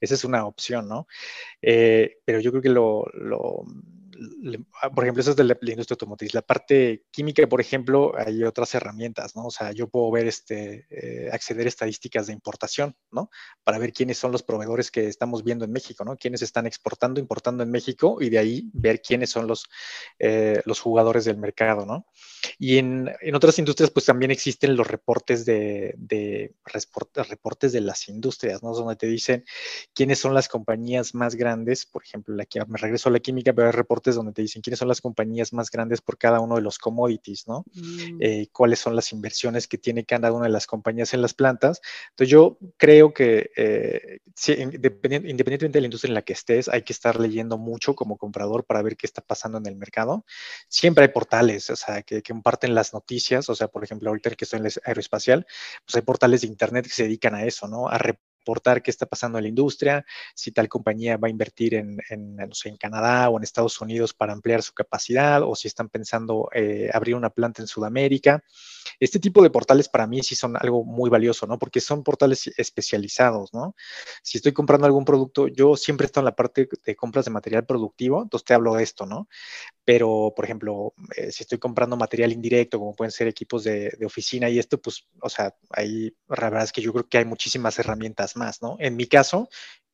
[0.00, 1.06] Esa es una opción, ¿no?
[1.60, 4.07] pero yo creo que lo Ah,
[4.94, 6.34] por ejemplo, eso es de la, industria automotriz.
[6.34, 9.46] La parte química, por ejemplo, hay otras herramientas, ¿no?
[9.46, 13.30] O sea, yo puedo ver, este, eh, acceder a estadísticas de importación, ¿no?
[13.64, 16.16] Para ver quiénes son los proveedores que estamos viendo en México, ¿no?
[16.16, 19.66] Quiénes están exportando, importando en México y de ahí ver quiénes son los,
[20.18, 22.06] eh, los jugadores del mercado, ¿no?
[22.58, 26.54] Y en, en, otras industrias, pues también existen los reportes de, de
[27.28, 28.72] reportes de las industrias, ¿no?
[28.74, 29.44] Donde te dicen
[29.94, 33.68] quiénes son las compañías más grandes, por ejemplo, la, me regreso a la química, pero
[33.68, 36.62] hay reportes donde te dicen quiénes son las compañías más grandes por cada uno de
[36.62, 37.64] los commodities, ¿no?
[37.74, 38.18] Mm.
[38.20, 41.80] Eh, cuáles son las inversiones que tiene cada una de las compañías en las plantas.
[42.10, 46.92] Entonces yo creo que eh, independientemente de la industria en la que estés, hay que
[46.92, 50.24] estar leyendo mucho como comprador para ver qué está pasando en el mercado.
[50.68, 54.44] Siempre hay portales, o sea, que, comparten las noticias, o sea, por ejemplo, ahorita que
[54.44, 55.46] estoy en el aeroespacial,
[55.84, 57.88] pues hay portales de internet que se dedican a eso, ¿no?
[58.48, 62.36] Reportar qué está pasando en la industria, si tal compañía va a invertir en, en,
[62.36, 65.90] no sé, en Canadá o en Estados Unidos para ampliar su capacidad, o si están
[65.90, 68.42] pensando eh, abrir una planta en Sudamérica.
[68.98, 71.58] Este tipo de portales para mí sí son algo muy valioso, ¿no?
[71.58, 73.74] Porque son portales especializados, ¿no?
[74.22, 77.66] Si estoy comprando algún producto, yo siempre estoy en la parte de compras de material
[77.66, 79.28] productivo, entonces te hablo de esto, ¿no?
[79.84, 84.06] Pero, por ejemplo, eh, si estoy comprando material indirecto, como pueden ser equipos de, de,
[84.06, 87.24] oficina y esto, pues, o sea, ahí la verdad es que yo creo que hay
[87.24, 88.76] muchísimas herramientas más, ¿no?
[88.78, 89.48] En mi caso,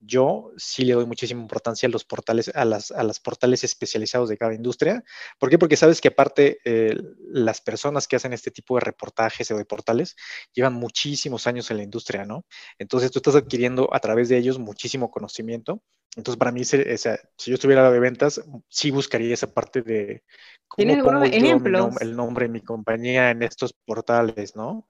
[0.06, 4.28] yo sí le doy muchísima importancia a los portales, a las, a las portales especializados
[4.28, 5.02] de cada industria.
[5.38, 5.58] ¿Por qué?
[5.58, 9.64] Porque sabes que aparte eh, las personas que hacen este tipo de reportajes o de
[9.64, 10.16] portales
[10.52, 12.44] llevan muchísimos años en la industria, ¿no?
[12.78, 15.82] Entonces tú estás adquiriendo a través de ellos muchísimo conocimiento.
[16.16, 20.22] Entonces para mí, o sea, si yo estuviera de ventas, sí buscaría esa parte de
[20.68, 22.00] cómo pongo ejemplos?
[22.00, 24.88] el nombre de mi compañía en estos portales, ¿no?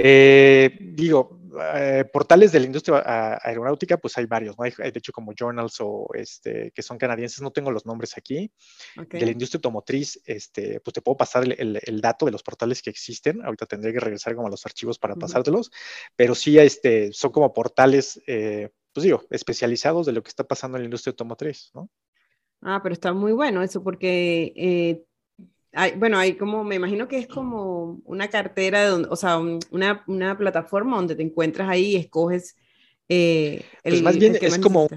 [0.00, 1.40] Eh, digo,
[1.74, 3.02] eh, portales de la industria
[3.42, 4.64] aeronáutica, pues hay varios, ¿no?
[4.64, 8.52] Hay, de hecho como journals o este, que son canadienses, no tengo los nombres aquí.
[8.94, 12.90] De la industria automotriz, este, pues te puedo pasar el, dato de los portales que
[12.90, 13.44] existen.
[13.44, 15.72] Ahorita tendré que regresar como a los archivos para pasártelos,
[16.14, 20.76] pero sí este, son como portales, eh, pues digo, especializados de lo que está pasando
[20.76, 21.88] en la industria automotriz, ¿no?
[22.60, 25.04] Ah, pero está muy bueno eso porque
[25.96, 30.96] bueno, hay como, me imagino que es como una cartera, o sea, una, una, plataforma
[30.96, 32.56] donde te encuentras ahí y escoges.
[33.08, 34.88] Eh, pues más bien es como,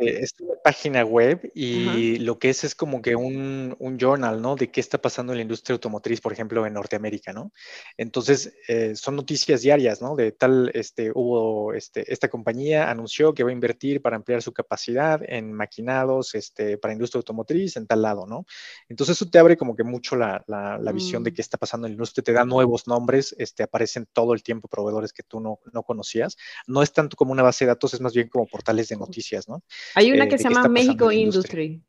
[0.00, 4.40] este, es una página web y lo que es es como que un, un, journal,
[4.40, 4.56] ¿no?
[4.56, 7.52] De qué está pasando en la industria automotriz, por ejemplo, en Norteamérica, ¿no?
[7.96, 10.16] Entonces, eh, son noticias diarias, ¿no?
[10.16, 14.52] De tal, este, hubo, este, esta compañía anunció que va a invertir para ampliar su
[14.52, 18.46] capacidad en maquinados, este, para industria automotriz en tal lado, ¿no?
[18.88, 21.34] Entonces, eso te abre como que mucho la, la, visión de mm.
[21.34, 24.68] qué está pasando en la industria, te da nuevos nombres, este, aparecen todo el tiempo
[24.68, 26.36] proveedores que tú no, no conocías.
[26.66, 29.48] No es tanto como una base de datos, es más bien como portales de noticias,
[29.48, 29.62] ¿no?
[29.94, 31.82] Hay una eh, que se llama México Industry.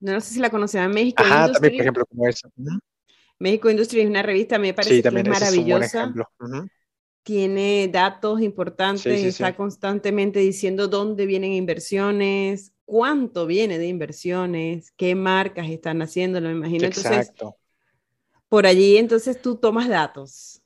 [0.00, 2.48] No sé si la conocen, México Ajá, también, por ejemplo, como esa.
[3.38, 6.12] México Industry es una revista, me parece que es maravillosa.
[7.22, 15.68] Tiene datos importantes, está constantemente diciendo dónde vienen inversiones, cuánto viene de inversiones, qué marcas
[15.68, 16.86] están haciendo, lo imagino.
[16.86, 17.56] Exacto.
[18.48, 20.62] por allí entonces tú tomas datos.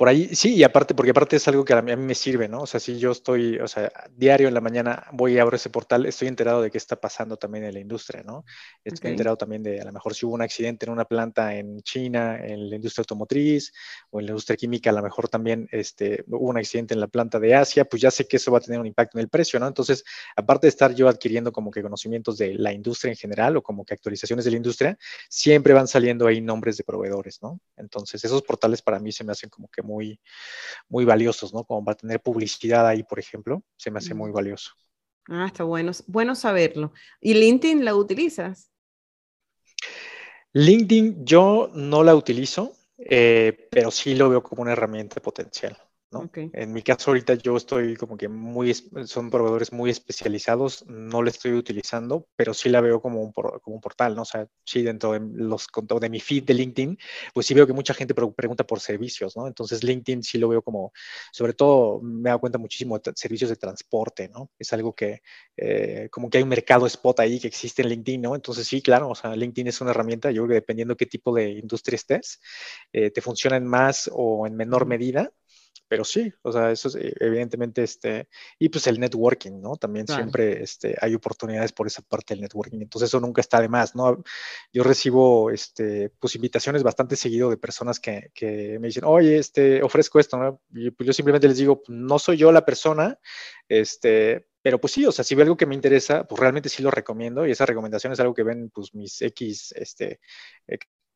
[0.00, 2.62] Por ahí, sí, y aparte, porque aparte es algo que a mí, me sirve, ¿no?
[2.62, 5.68] O sea, si yo estoy, o sea, diario en la mañana voy y abro ese
[5.68, 8.46] portal, estoy enterado de qué está pasando también en la industria, ¿no?
[8.82, 11.82] Estoy enterado también de a lo mejor si hubo un accidente en una planta en
[11.82, 13.74] China, en la industria automotriz
[14.08, 17.08] o en la industria química, a lo mejor también este, hubo un accidente en la
[17.08, 19.28] planta de Asia, pues ya sé que eso va a tener un impacto en el
[19.28, 19.66] precio, ¿no?
[19.66, 20.02] Entonces,
[20.34, 23.84] aparte de estar yo adquiriendo como que conocimientos de la industria en general o como
[23.84, 27.60] que actualizaciones de la industria, siempre van saliendo ahí nombres de proveedores, ¿no?
[27.76, 31.64] Entonces, esos portales para mí se me hacen como que muy, muy valiosos, ¿no?
[31.64, 34.72] Como para tener publicidad ahí, por ejemplo, se me hace muy valioso.
[35.28, 36.92] Ah, está bueno, bueno saberlo.
[37.20, 38.70] ¿Y LinkedIn la utilizas?
[40.52, 45.76] LinkedIn yo no la utilizo, eh, pero sí lo veo como una herramienta potencial.
[46.52, 51.30] En mi caso ahorita yo estoy como que muy, son proveedores muy especializados, no le
[51.30, 54.22] estoy utilizando, pero sí la veo como un, como un portal, ¿no?
[54.22, 55.68] O sea, sí dentro de los
[56.00, 56.98] de mi feed de LinkedIn,
[57.32, 59.46] pues sí veo que mucha gente pregunta por servicios, ¿no?
[59.46, 60.92] Entonces LinkedIn sí lo veo como,
[61.32, 64.50] sobre todo me da cuenta muchísimo de servicios de transporte, ¿no?
[64.58, 65.22] Es algo que,
[65.56, 68.34] eh, como que hay un mercado spot ahí que existe en LinkedIn, ¿no?
[68.34, 71.32] Entonces sí, claro, o sea, LinkedIn es una herramienta, yo creo que dependiendo qué tipo
[71.34, 72.40] de industria estés,
[72.92, 75.32] eh, te funciona en más o en menor medida
[75.90, 78.28] pero sí, o sea, eso es eh, evidentemente, este,
[78.60, 79.74] y pues el networking, ¿no?
[79.74, 83.68] También siempre este, hay oportunidades por esa parte del networking, entonces eso nunca está de
[83.68, 84.22] más, ¿no?
[84.72, 89.82] Yo recibo, este, pues invitaciones bastante seguido de personas que, que me dicen, oye, este,
[89.82, 90.60] ofrezco esto, ¿no?
[90.72, 93.18] Y pues yo simplemente les digo, no soy yo la persona,
[93.68, 96.84] este, pero pues sí, o sea, si veo algo que me interesa, pues realmente sí
[96.84, 100.20] lo recomiendo y esa recomendación es algo que ven pues mis X este,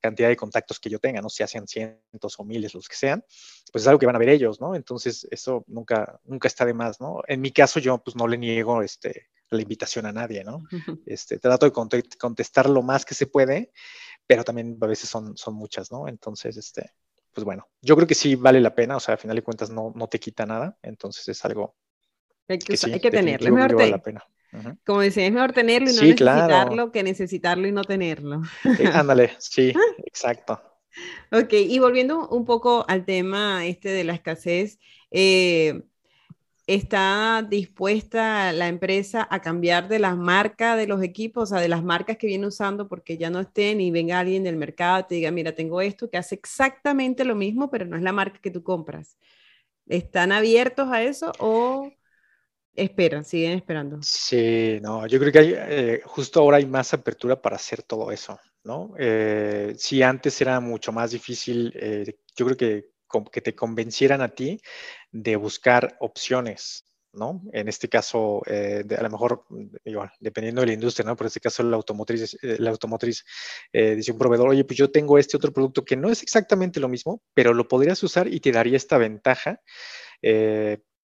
[0.05, 1.31] cantidad de contactos que yo tenga, ¿no?
[1.31, 3.25] Si hacen cientos o miles, los que sean,
[3.73, 4.75] pues es algo que van a ver ellos, ¿no?
[4.75, 7.23] Entonces, eso nunca, nunca está de más, ¿no?
[7.27, 10.63] En mi caso, yo pues no le niego este, la invitación a nadie, ¿no?
[11.07, 13.73] Este, trato de contestar lo más que se puede,
[14.27, 16.07] pero también a veces son, son muchas, ¿no?
[16.07, 16.93] Entonces, este,
[17.33, 19.71] pues bueno, yo creo que sí vale la pena, o sea, a final de cuentas
[19.71, 21.77] no, no te quita nada, entonces es algo
[22.47, 24.23] hay que, sí, hay que tenerlo, vale la pena.
[24.85, 28.43] Como decía, es mejor tenerlo y no necesitarlo que necesitarlo y no tenerlo.
[28.93, 29.73] ándale, sí,
[30.05, 30.61] exacto.
[31.33, 34.79] Ok, y volviendo un poco al tema este de la escasez,
[35.11, 35.83] eh,
[36.67, 41.69] ¿está dispuesta la empresa a cambiar de las marcas de los equipos, o sea, de
[41.69, 45.05] las marcas que viene usando porque ya no estén y venga alguien del mercado y
[45.05, 48.39] te diga, mira, tengo esto que hace exactamente lo mismo, pero no es la marca
[48.41, 49.19] que tú compras?
[49.87, 51.91] ¿Están abiertos a eso o
[52.77, 53.99] Esperan, siguen esperando.
[54.03, 58.11] Sí, no, yo creo que hay, eh, justo ahora hay más apertura para hacer todo
[58.11, 58.93] eso, ¿no?
[58.99, 62.91] Eh, si antes era mucho más difícil, eh, yo creo que,
[63.31, 64.61] que te convencieran a ti
[65.13, 67.43] de buscar opciones, ¿no?
[67.53, 69.45] En este caso, a lo mejor,
[69.85, 71.15] igual, dependiendo de la industria, ¿no?
[71.15, 73.25] Por este caso, la automotriz, la automotriz
[73.73, 76.89] dice un proveedor, oye, pues yo tengo este otro producto que no es exactamente lo
[76.89, 79.61] mismo, pero lo podrías usar y te daría esta ventaja.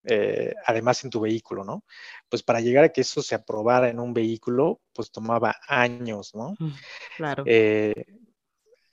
[0.05, 1.85] Eh, además en tu vehículo, ¿no?
[2.29, 6.55] Pues para llegar a que eso se aprobara en un vehículo, pues tomaba años, ¿no?
[6.59, 6.73] Mm,
[7.17, 7.43] claro.
[7.47, 8.07] Eh,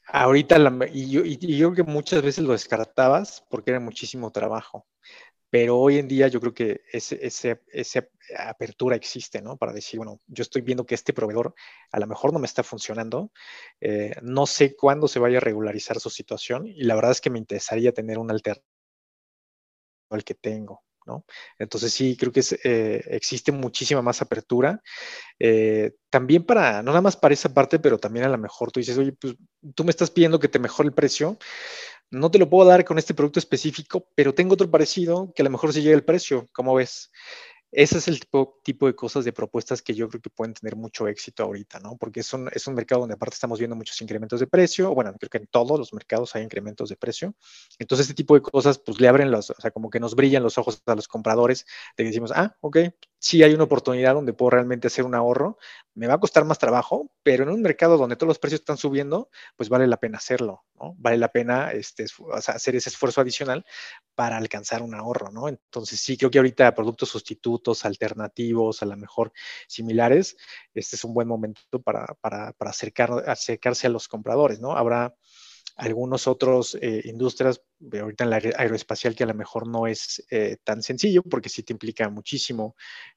[0.07, 0.57] ahorita,
[0.91, 4.85] y, yo, y, yo, creo que muchas veces lo descartabas porque era muchísimo trabajo,
[5.49, 8.05] pero hoy en día yo creo que ese, ese, esa
[8.37, 9.55] apertura existe, ¿no?
[9.55, 11.55] Para decir, bueno, yo estoy viendo que este proveedor
[11.91, 13.31] a lo mejor no me está funcionando,
[13.79, 17.29] eh, no sé cuándo se vaya a regularizar su situación y la verdad es que
[17.29, 18.65] me interesaría tener un alternativa
[20.09, 20.86] al que tengo.
[21.57, 24.81] Entonces sí, creo que eh, existe muchísima más apertura.
[25.39, 28.79] Eh, también para, no nada más para esa parte, pero también a lo mejor tú
[28.79, 29.35] dices, oye, pues
[29.75, 31.37] tú me estás pidiendo que te mejore el precio,
[32.09, 35.45] no te lo puedo dar con este producto específico, pero tengo otro parecido que a
[35.45, 37.11] lo mejor sí llega el precio, ¿cómo ves?
[37.71, 40.75] Ese es el tipo, tipo, de cosas, de propuestas que yo creo que pueden tener
[40.75, 41.97] mucho éxito ahorita, ¿no?
[41.97, 45.13] Porque es un, es un mercado donde aparte estamos viendo muchos incrementos de precio, bueno,
[45.19, 47.35] creo que en todos los mercados hay incrementos de precio.
[47.77, 50.43] Entonces, este tipo de cosas, pues le abren los, o sea, como que nos brillan
[50.43, 51.65] los ojos a los compradores,
[51.97, 52.77] de que decimos, ah, ok,
[53.19, 55.57] sí hay una oportunidad donde puedo realmente hacer un ahorro,
[55.95, 58.77] me va a costar más trabajo, pero en un mercado donde todos los precios están
[58.77, 60.95] subiendo, pues vale la pena hacerlo, ¿no?
[60.97, 63.65] Vale la pena este, hacer ese esfuerzo adicional
[64.15, 65.47] para alcanzar un ahorro, ¿no?
[65.47, 69.31] Entonces sí, creo que ahorita productos sustitutos, alternativos, a lo mejor
[69.67, 70.37] similares,
[70.73, 74.71] este es un buen momento para, para, para acercar, acercarse a los compradores, ¿no?
[74.71, 75.15] Habrá
[75.77, 77.61] algunos otros eh, industrias,
[77.93, 81.63] ahorita en la aeroespacial, que a lo mejor no es eh, tan sencillo porque sí
[81.63, 82.75] te implica muchísimo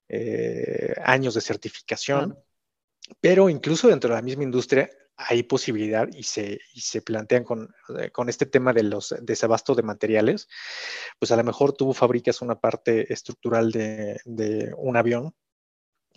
[0.09, 2.39] eh, años de certificación,
[3.21, 4.91] pero incluso dentro de la misma industria
[5.27, 7.75] hay posibilidad y se, y se plantean con,
[8.13, 10.49] con, este tema de los desabasto de materiales,
[11.19, 15.35] pues a lo mejor tú fabricas una parte estructural de, de un avión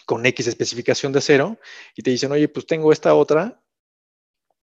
[0.05, 1.59] con X especificación de acero
[1.95, 3.62] y te dicen, oye, pues tengo esta otra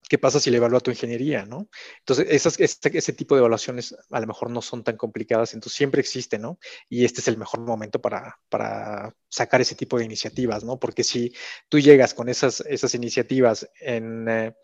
[0.08, 1.68] ¿Qué pasa si le evalúa tu ingeniería, no?
[2.00, 6.00] Entonces, esas, ese, tipo de evaluaciones a lo mejor no son tan complicadas, entonces siempre
[6.00, 6.58] existen, ¿no?
[6.88, 10.78] Y este es el mejor momento para, para sacar ese tipo de iniciativas, ¿no?
[10.78, 11.32] Porque si
[11.68, 14.28] tú llegas con esas, esas iniciativas en...
[14.28, 14.54] Eh,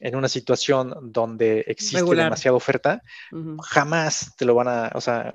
[0.00, 3.02] en una situación donde existe demasiada oferta,
[3.62, 5.32] jamás te lo van a, o sea,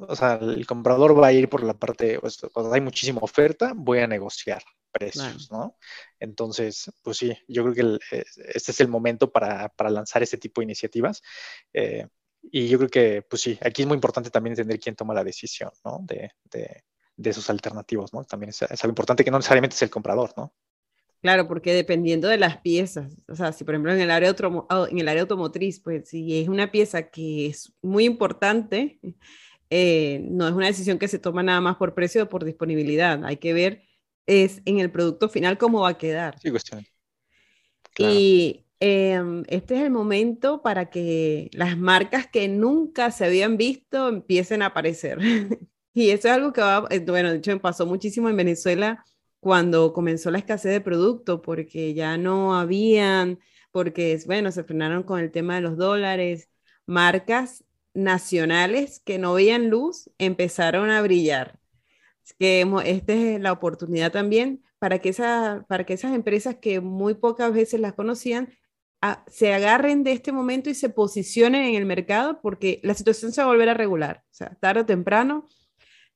[0.00, 3.72] o sea, el comprador va a ir por la parte, pues, cuando hay muchísima oferta,
[3.74, 5.76] voy a negociar precios, ¿no?
[6.18, 8.24] Entonces, pues sí, yo creo que eh,
[8.54, 11.22] este es el momento para, para, lanzar este tipo de iniciativas.
[11.72, 12.06] Eh,
[12.42, 15.24] y yo creo que, pues sí, aquí es muy importante también entender quién toma la
[15.24, 16.00] decisión, ¿no?
[16.02, 16.84] De, de,
[17.16, 18.24] de esos alternativos, ¿no?
[18.24, 20.54] También es, es algo importante que no necesariamente es el comprador, ¿no?
[21.22, 24.34] Claro, porque dependiendo de las piezas, o sea, si por ejemplo en el área,
[24.90, 28.98] en el área automotriz, pues si es una pieza que es muy importante,
[29.68, 33.22] eh, no es una decisión que se toma nada más por precio o por disponibilidad.
[33.24, 33.82] Hay que ver
[34.26, 36.38] es en el producto final cómo va a quedar.
[36.40, 36.86] Sí, cuestión.
[37.98, 44.08] Y em, este es el momento para que las marcas que nunca se habían visto
[44.08, 45.18] empiecen a aparecer.
[45.92, 49.04] y eso es algo que va, eh, bueno, de hecho me pasó muchísimo en Venezuela
[49.40, 53.40] cuando comenzó la escasez de producto, porque ya no habían,
[53.72, 56.50] porque, bueno, se frenaron con el tema de los dólares,
[56.86, 61.58] marcas nacionales que no veían luz empezaron a brillar.
[62.38, 67.14] que esta es la oportunidad también para que, esa, para que esas empresas que muy
[67.14, 68.50] pocas veces las conocían
[69.02, 73.32] ah, se agarren de este momento y se posicionen en el mercado porque la situación
[73.32, 74.22] se va a volver a regular.
[74.30, 75.48] O sea, tarde o temprano,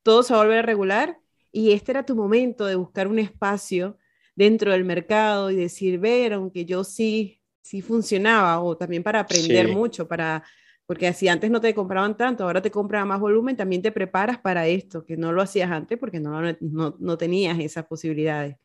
[0.03, 1.19] todo se va a volver a regular
[1.55, 3.97] y este era tu momento de buscar un espacio
[4.35, 9.69] dentro del mercado y decir, ver, aunque yo sí, sí funcionaba, o también para aprender
[9.69, 10.43] mucho, para,
[10.85, 14.37] porque así antes no te compraban tanto, ahora te compran más volumen, también te preparas
[14.37, 18.57] para esto, que no lo hacías antes porque no, no, no tenías esas posibilidades.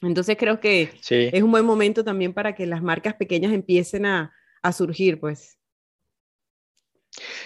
[0.00, 4.32] Entonces creo que es un buen momento también para que las marcas pequeñas empiecen a,
[4.62, 5.58] a surgir, pues.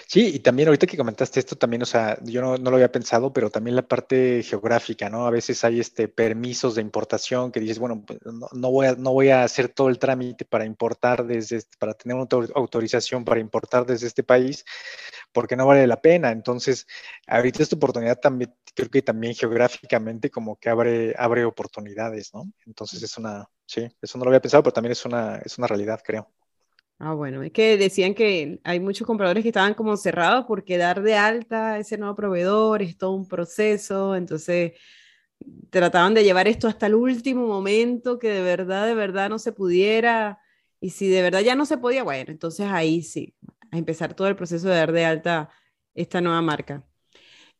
[0.07, 3.31] Sí, y también ahorita que comentaste esto, también, o sea, yo no, lo había pensado,
[3.31, 5.25] pero también la parte geográfica, ¿no?
[5.25, 8.19] A veces hay este permisos de importación que dices, bueno, pues,
[8.53, 11.93] no, voy a, no voy a hacer todo el trámite para importar desde, este, para
[11.93, 14.65] tener una autorización para importar desde este país,
[15.31, 16.31] porque no vale la pena.
[16.31, 16.87] Entonces,
[17.27, 22.51] ahorita esta oportunidad también, creo que también geográficamente como que abre, abre oportunidades, ¿no?
[22.65, 25.67] Entonces es una, sí, eso no lo había pensado, pero también es una, es una
[25.67, 26.29] realidad, creo.
[27.03, 31.01] Ah, bueno, es que decían que hay muchos compradores que estaban como cerrados porque dar
[31.01, 34.73] de alta a ese nuevo proveedor es todo un proceso, entonces
[35.69, 39.51] trataban de llevar esto hasta el último momento, que de verdad, de verdad no se
[39.53, 40.39] pudiera,
[40.79, 43.35] y si de verdad ya no se podía, bueno, entonces ahí sí,
[43.71, 45.49] a empezar todo el proceso de dar de alta
[45.95, 46.85] esta nueva marca.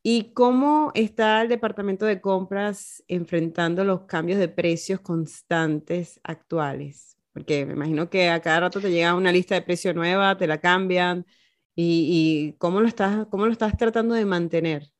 [0.03, 7.10] ¿Y cómo está el departamento de compras enfrentando los cambios de precios constantes actuales?
[7.33, 10.47] Porque me imagino que a cada rato te llega una lista de precio nueva, te
[10.47, 11.25] la cambian.
[11.75, 14.91] ¿Y, cómo, lo estás, cómo lo estás tratando de mantener?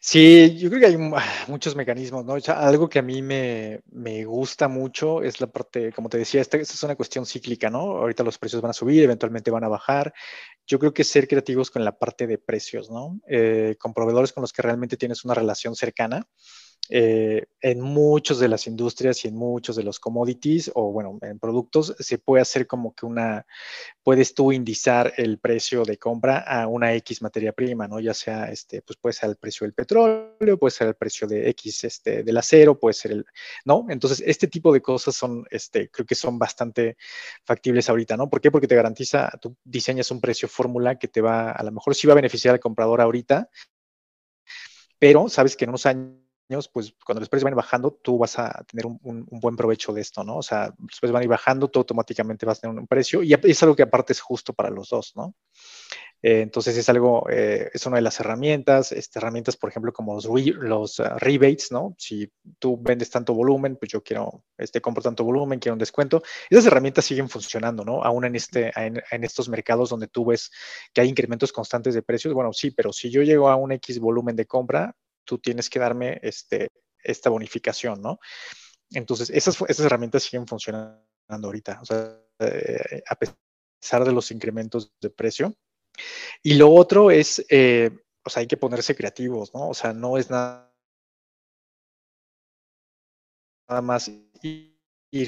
[0.00, 0.96] Sí, yo creo que hay
[1.48, 2.36] muchos mecanismos, ¿no?
[2.54, 3.82] algo que a mí me,
[4.24, 7.80] gusta mucho es la parte, como te decía, esta, es una cuestión cíclica, ¿no?
[7.98, 10.14] Ahorita los precios van a subir, eventualmente van a bajar.
[10.66, 13.20] Yo creo que ser creativos con la parte de precios, ¿no?
[13.28, 16.26] Eh, con proveedores con los que realmente tienes una relación cercana
[16.90, 21.38] eh, en muchas de las industrias y en muchos de los commodities o bueno, en
[21.38, 23.44] productos se puede hacer como que una,
[24.02, 28.00] puedes tú indizar el precio de compra a una X materia prima, ¿no?
[28.00, 31.50] Ya sea, este, pues puede ser el precio del petróleo, puede ser el precio de
[31.50, 33.26] X, este, del acero, puede ser el,
[33.66, 33.84] ¿no?
[33.90, 36.96] Entonces, este tipo de cosas son, este, creo que son bastante
[37.44, 38.30] factibles ahorita, ¿no?
[38.30, 38.50] ¿Por qué?
[38.50, 42.06] Porque te garantiza, tú diseñas un precio fórmula que te va, a lo mejor sí
[42.06, 43.50] va a beneficiar al comprador ahorita,
[44.98, 46.27] pero sabes que en unos años
[46.72, 50.24] pues cuando los precios van bajando, tú vas a tener un, buen provecho de esto,
[50.24, 50.38] ¿no?
[50.38, 53.22] O sea, los precios van a ir bajando, tú automáticamente vas a tener un precio
[53.22, 55.34] y es algo que aparte es justo para los dos, ¿no?
[56.20, 60.14] Eh, entonces es algo, eh, es una de las herramientas, este, herramientas, por ejemplo, como
[60.14, 61.94] los, los ah, rebates, ¿no?
[61.96, 66.22] Si tú vendes tanto volumen, pues yo quiero, este, compro tanto volumen, quiero un descuento.
[66.50, 68.02] Esas herramientas siguen funcionando, ¿no?
[68.02, 70.50] Aún en, este, en, en estos mercados donde tú ves
[70.92, 74.00] que hay incrementos constantes de precios, bueno, sí, pero si yo llego a un X
[74.00, 74.96] volumen de compra,
[75.28, 76.70] tú tienes que darme este,
[77.04, 78.18] esta bonificación, ¿no?
[78.90, 84.90] Entonces, esas, esas herramientas siguen funcionando ahorita, o sea, eh, a pesar de los incrementos
[85.02, 85.54] de precio.
[86.42, 87.90] Y lo otro es, eh,
[88.24, 89.68] o sea, hay que ponerse creativos, ¿no?
[89.68, 90.74] O sea, no es nada,
[93.68, 94.10] nada más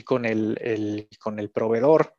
[0.05, 2.15] con el, con el proveedor,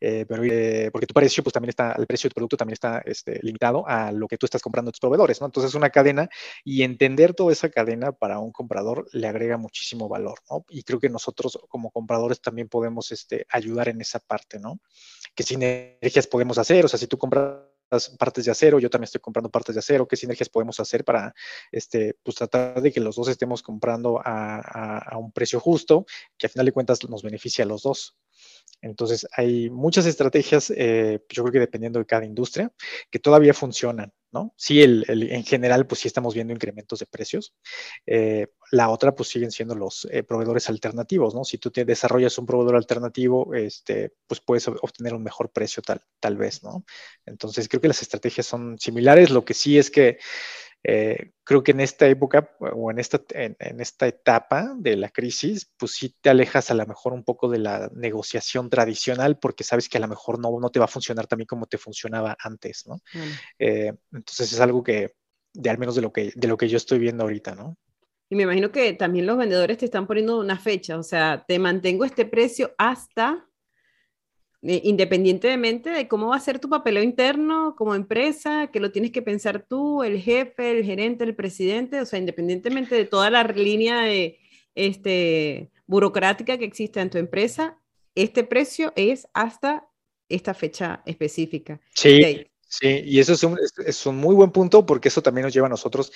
[0.00, 3.02] eh, pero, eh, porque tu precio, pues también está, el precio del producto también está
[3.04, 5.46] este, limitado a lo que tú estás comprando a tus proveedores, ¿no?
[5.46, 6.28] Entonces es una cadena
[6.64, 10.64] y entender toda esa cadena para un comprador le agrega muchísimo valor, ¿no?
[10.68, 14.80] Y creo que nosotros como compradores también podemos este, ayudar en esa parte, ¿no?
[15.34, 16.84] ¿Qué sinergias podemos hacer?
[16.84, 17.71] O sea, si tú compras
[18.18, 21.34] partes de acero, yo también estoy comprando partes de acero, qué sinergias podemos hacer para
[21.70, 26.50] este, pues, tratar de que los dos estemos comprando a, un precio justo, que a
[26.50, 28.16] final de cuentas nos beneficia a los dos.
[28.80, 32.72] Entonces, hay muchas estrategias, eh, yo creo que dependiendo de cada industria,
[33.10, 34.54] que todavía funcionan, ¿no?
[34.56, 37.54] Sí, el, en general, pues sí estamos viendo incrementos de precios.
[38.06, 41.44] Eh, la otra, pues siguen siendo los eh, proveedores alternativos, ¿no?
[41.44, 46.02] Si tú te desarrollas un proveedor alternativo, este, pues puedes obtener un mejor precio tal,
[46.20, 46.84] tal vez, ¿no?
[47.26, 49.30] Entonces, creo que las estrategias son similares.
[49.30, 50.18] Lo que sí es que
[50.84, 55.70] eh, creo que en esta época o en esta, en, esta etapa de la crisis,
[55.76, 59.88] pues sí te alejas a lo mejor un poco de la negociación tradicional porque sabes
[59.88, 62.84] que a lo mejor no, no te va a funcionar también como te funcionaba antes,
[62.86, 63.00] ¿no?
[63.58, 65.14] Eh, entonces es algo que,
[65.52, 67.76] de al menos de lo que, de lo que yo estoy viendo ahorita, ¿no?
[68.28, 71.58] Y me imagino que también los vendedores te están poniendo una fecha, o sea, te
[71.58, 73.46] mantengo este precio hasta
[74.64, 79.10] eh, independientemente de cómo va a ser tu papeleo interno como empresa, que lo tienes
[79.10, 83.42] que pensar tú, el jefe, el gerente, el presidente, o sea, independientemente de toda la
[83.42, 84.38] línea de,
[84.76, 87.76] este, burocrática que existe en tu empresa,
[88.14, 89.88] este precio es hasta
[90.28, 91.80] esta fecha específica.
[91.94, 92.46] Sí.
[92.74, 95.66] Sí, y eso es un, es un, muy buen punto porque eso también nos lleva
[95.66, 96.10] a nosotros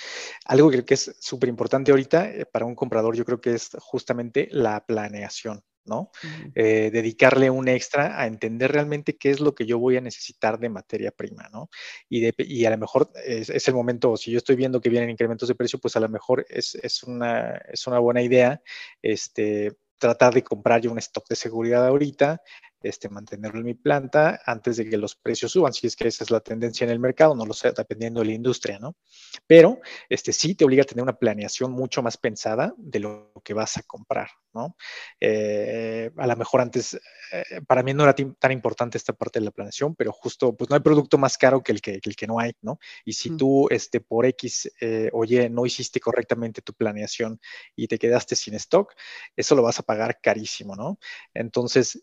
[0.47, 3.77] algo que, que es súper importante ahorita eh, para un comprador, yo creo que es
[3.79, 5.63] justamente la planeación.
[5.87, 6.11] ¿No?
[6.55, 10.59] Eh, dedicarle un extra a entender realmente qué es lo que yo voy a necesitar
[10.59, 11.71] de materia prima, ¿no?
[12.09, 15.49] Y, y a lo mejor es, el momento, si yo estoy viendo que vienen incrementos
[15.49, 18.61] de precio, pues a lo mejor es, es, una, es una buena idea
[19.03, 22.43] este, tratar de comprar ya un stock de seguridad ahorita
[22.83, 26.25] este, mantenerlo en mi planta antes de que los precios suban, si es que esa
[26.25, 28.97] es la tendencia en el mercado, no lo sé, dependiendo de la industria, ¿no?
[29.47, 33.55] Pero este, sí te obliga a tener una planeación mucho más pensada de lo que
[33.55, 34.77] vas a comprar, ¿no?
[35.21, 36.95] Eh, a lo mejor antes,
[37.33, 40.71] eh, para mí no era tan importante esta parte de la planeación, pero justo, pues
[40.71, 42.79] no hay producto más caro que el que, el que no hay, ¿no?
[43.05, 43.37] Y si mm.
[43.37, 47.41] tú, este, por X, eh, oye, no hiciste correctamente tu planeación
[47.75, 48.93] y te quedaste sin stock,
[49.35, 50.99] eso lo vas a pagar carísimo, ¿no?
[51.35, 52.03] Entonces,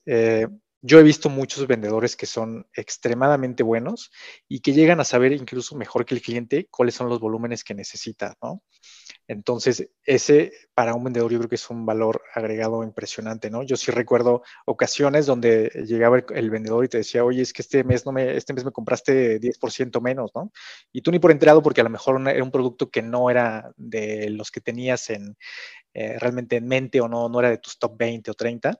[0.85, 4.11] yo he visto muchos vendedores que son extremadamente buenos
[4.49, 7.73] y que llegan a saber incluso mejor que el cliente cuáles son los volúmenes que
[7.73, 8.61] necesita, ¿no?
[9.25, 13.63] Entonces, ese para un vendedor yo creo que es un valor agregado impresionante, ¿no?
[13.63, 17.85] Yo sí recuerdo ocasiones donde llegaba el, vendedor y te decía, oye, es que este
[17.85, 20.51] mes, no me, este mes me compraste 10% menos, ¿no?
[20.91, 23.71] Y tú ni por enterado porque a lo mejor era un producto que no era
[23.77, 25.37] de los que tenías en,
[25.93, 28.77] eh, realmente en mente o no, no era de tus top 20 o 30.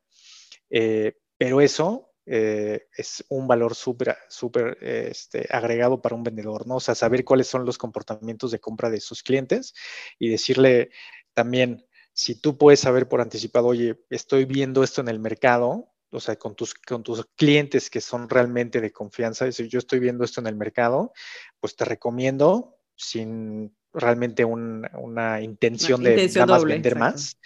[0.70, 1.14] Eh,
[1.44, 6.78] pero eso eh, es un valor súper, súper este, agregado para un vendedor, ¿no?
[6.78, 9.74] O sea, saber cuáles son los comportamientos de compra de sus clientes
[10.18, 10.92] y decirle
[11.34, 16.22] también, si tú puedes saber por anticipado, oye, estoy viendo esto en el mercado, o
[16.22, 20.24] sea, con tus, con tus clientes que son realmente de confianza, si yo estoy viendo
[20.24, 21.12] esto en el mercado,
[21.60, 27.38] pues te recomiendo, sin realmente una intención de nada más vender más.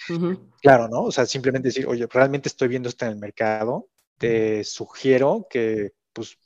[0.61, 1.03] Claro, ¿no?
[1.03, 5.93] O sea, simplemente decir, oye, realmente estoy viendo esto en el mercado, te sugiero que
[6.13, 6.37] pues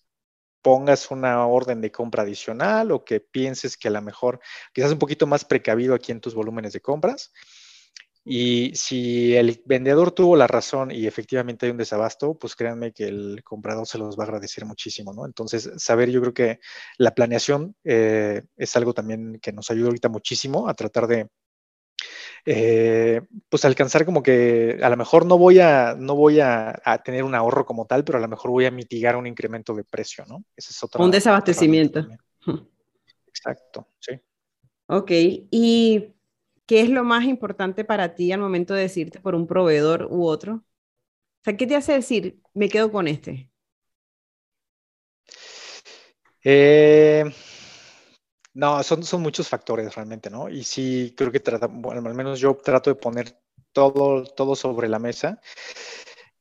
[0.62, 4.40] pongas una orden de compra adicional o que pienses que a lo mejor
[4.74, 7.32] quizás un poquito más precavido aquí en tus volúmenes de compras
[8.24, 13.08] y si el vendedor tuvo la razón y efectivamente hay un desabasto, pues créanme que
[13.08, 15.26] el comprador se los va a agradecer muchísimo, ¿no?
[15.26, 16.60] Entonces, saber, yo creo que
[16.98, 21.30] la planeación eh, es algo también que nos ayuda ahorita muchísimo a tratar de,
[22.46, 27.24] eh, pues alcanzar como que a lo mejor no voy a, no voy a, tener
[27.24, 30.26] un ahorro como tal, pero a lo mejor voy a mitigar un incremento de precio,
[30.28, 30.44] ¿no?
[30.56, 31.04] Ese es otro.
[31.04, 32.08] Un desabastecimiento.
[33.28, 34.20] Exacto, sí.
[34.88, 36.14] Ok, y
[36.66, 40.26] ¿qué es lo más importante para ti al momento de decirte por un proveedor u
[40.28, 40.56] otro?
[40.56, 40.64] O
[41.46, 43.52] sea, ¿qué te hace decir, me quedo con este?
[46.44, 47.24] Eh,
[48.54, 50.50] no, son, son muchos factores realmente, ¿no?
[50.50, 53.40] Y sí, creo que trata, bueno, al menos yo trato de poner
[53.72, 55.40] todo, todo sobre la mesa,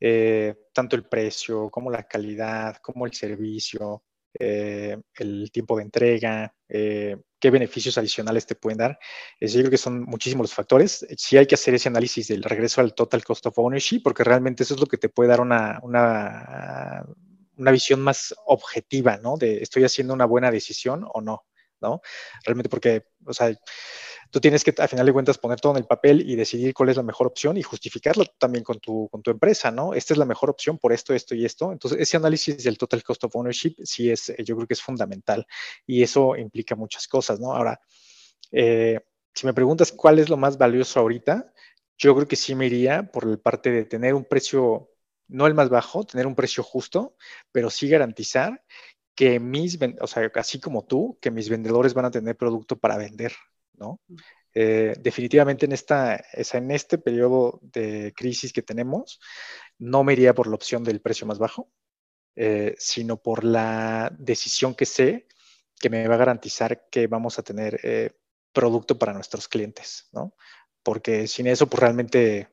[0.00, 4.04] eh, tanto el precio como la calidad, como el servicio,
[4.38, 8.98] eh, el tiempo de entrega, eh, qué beneficios adicionales te pueden dar.
[9.38, 11.06] Es, yo creo que son muchísimos los factores.
[11.16, 14.62] Sí hay que hacer ese análisis del regreso al total cost of ownership, porque realmente
[14.62, 17.04] eso es lo que te puede dar una, una,
[17.56, 19.36] una visión más objetiva, ¿no?
[19.36, 21.46] De estoy haciendo una buena decisión o no,
[21.80, 22.00] ¿no?
[22.44, 23.54] Realmente porque, o sea,
[24.30, 26.88] tú tienes que, al final de cuentas, poner todo en el papel y decidir cuál
[26.88, 29.94] es la mejor opción y justificarlo también con tu, con tu empresa, ¿no?
[29.94, 31.72] Esta es la mejor opción por esto, esto y esto.
[31.72, 35.46] Entonces, ese análisis del total cost of ownership sí es, yo creo que es fundamental
[35.86, 37.54] y eso implica muchas cosas, ¿no?
[37.54, 37.80] Ahora,
[38.52, 39.00] eh,
[39.34, 41.52] si me preguntas cuál es lo más valioso ahorita,
[41.98, 44.90] yo creo que sí me iría por la parte de tener un precio,
[45.28, 47.16] no el más bajo, tener un precio justo,
[47.52, 48.64] pero sí garantizar
[49.14, 52.96] que mis, o sea, así como tú, que mis vendedores van a tener producto para
[52.96, 53.32] vender,
[54.52, 59.20] Eh, definitivamente en, esta, en este periodo de crisis que tenemos,
[59.78, 61.70] no me iría por la opción del precio más bajo,
[62.36, 65.26] eh, sino por la decisión que sé
[65.78, 68.10] que me va a garantizar que vamos a tener eh,
[68.52, 70.34] producto para nuestros clientes, ¿no?
[70.82, 72.48] Porque sin eso, pues realmente,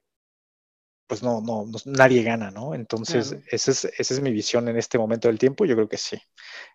[1.08, 2.76] pues no, no, nadie gana, ¿no?
[2.76, 5.98] Entonces, esa, es, esa, es, mi visión en este momento del tiempo, yo creo que
[5.98, 6.18] sí.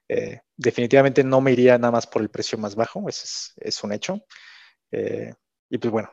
[0.09, 3.85] Eh, definitivamente no me iría nada más por el precio más bajo, ese es, es
[3.85, 4.25] un hecho.
[4.91, 5.33] Eh,
[5.69, 6.11] y pues bueno,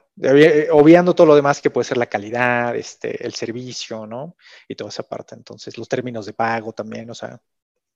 [0.71, 4.35] obviando todo lo demás que puede ser la calidad, este, el servicio, ¿no?
[4.67, 5.35] Y toda esa parte.
[5.35, 7.41] Entonces, los términos de pago también, o sea,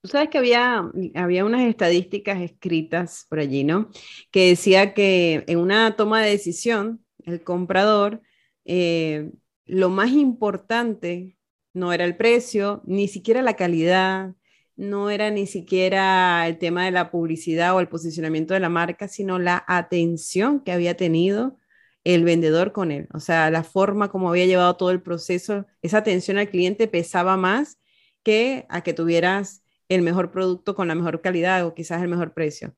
[0.04, 3.88] Tú sabes que había, había unas estadísticas escritas por allí, ¿no?
[4.30, 8.20] Que decía que en una toma de decisión, el comprador,
[8.66, 9.30] eh,
[9.66, 11.36] lo más importante
[11.72, 14.34] no era el precio, ni siquiera la calidad,
[14.76, 19.08] no era ni siquiera el tema de la publicidad o el posicionamiento de la marca,
[19.08, 21.58] sino la atención que había tenido
[22.04, 23.08] el vendedor con él.
[23.14, 27.36] O sea, la forma como había llevado todo el proceso, esa atención al cliente pesaba
[27.36, 27.78] más
[28.22, 32.34] que a que tuvieras el mejor producto con la mejor calidad o quizás el mejor
[32.34, 32.74] precio.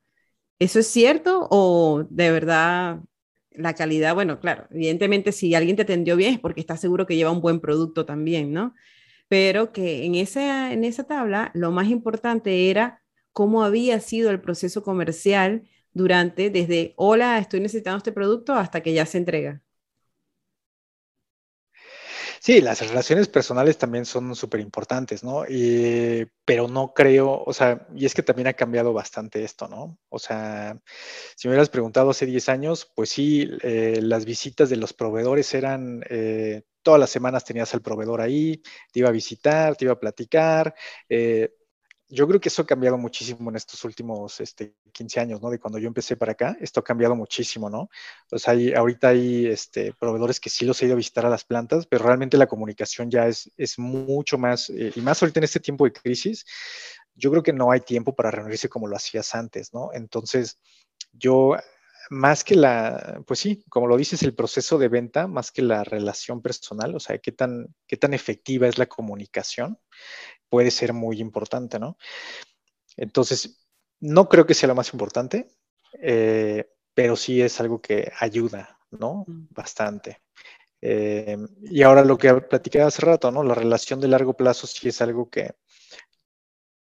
[0.59, 3.01] ¿Eso es cierto o de verdad
[3.57, 4.15] la calidad?
[4.15, 7.41] Bueno, claro, evidentemente si alguien te atendió bien es porque está seguro que lleva un
[7.41, 8.75] buen producto también, ¿no?
[9.29, 13.03] Pero que en esa, en esa tabla lo más importante era
[13.33, 18.93] cómo había sido el proceso comercial durante, desde, hola, estoy necesitando este producto hasta que
[18.93, 19.63] ya se entrega.
[22.47, 25.43] Sí, las relaciones personales también son súper importantes, ¿no?
[26.45, 29.99] pero no creo, o sea, y es que también ha cambiado bastante esto, ¿no?
[30.09, 30.81] O sea,
[31.35, 35.53] si me hubieras preguntado hace 10 años, pues sí, eh, las visitas de los proveedores
[35.55, 39.95] eran, eh, todas las semanas tenías al proveedor ahí, te iba a visitar, te iba
[39.95, 40.73] a platicar,
[41.09, 41.51] eh,
[42.09, 45.51] yo creo que eso ha cambiado muchísimo en estos últimos este, 15 años, ¿no?
[45.51, 47.91] De cuando yo empecé para acá, esto ha cambiado muchísimo, ¿no?
[48.37, 51.45] Sea, hay, ahorita hay este, proveedores que sí los he ido a visitar a las
[51.45, 55.45] plantas, pero realmente la comunicación ya es, es mucho más, eh, y más ahorita en
[55.45, 56.45] este tiempo de crisis,
[57.15, 59.91] yo creo que no hay tiempo para reunirse como lo hacías antes, ¿no?
[59.93, 60.59] Entonces,
[61.13, 61.57] yo
[62.11, 65.85] más que la, pues sí, como lo dices, el proceso de venta, más que la
[65.85, 69.79] relación personal, o sea, qué tan, qué tan efectiva es la comunicación,
[70.49, 71.97] puede ser muy importante, ¿no?
[72.97, 73.67] Entonces,
[74.01, 75.49] no creo que sea lo más importante,
[76.01, 79.25] eh, pero sí es algo que ayuda, ¿no?
[79.27, 79.49] Mm.
[79.51, 80.23] Bastante.
[80.81, 83.43] Eh, y ahora lo que platicé hace rato, ¿no?
[83.43, 85.55] La relación de largo plazo sí es algo que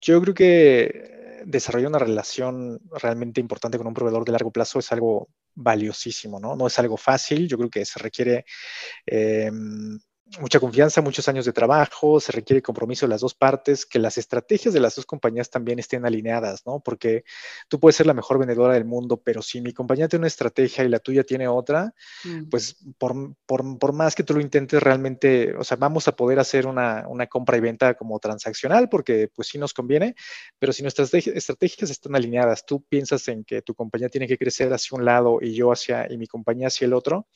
[0.01, 4.92] yo creo que desarrollar una relación realmente importante con un proveedor de largo plazo es
[4.92, 6.56] algo valiosísimo, ¿no?
[6.56, 8.46] No es algo fácil, yo creo que se requiere
[9.06, 9.52] eh,
[10.39, 14.17] mucha confianza, muchos años de trabajo, se requiere compromiso de las dos partes, que las
[14.17, 16.79] estrategias de las dos compañías también estén alineadas, ¿no?
[16.79, 17.23] Porque
[17.67, 20.84] tú puedes ser la mejor vendedora del mundo, pero si mi compañía tiene una estrategia
[20.84, 22.49] y la tuya tiene otra, mm.
[22.49, 27.05] pues por, más que tú lo intentes realmente, o sea, vamos a poder hacer una,
[27.29, 30.15] compra y venta como transaccional, porque pues sí nos conviene,
[30.59, 34.71] pero si nuestras estrategias están alineadas, tú piensas en que tu compañía tiene que crecer
[34.73, 37.27] hacia un lado y yo hacia, y mi compañía hacia el otro,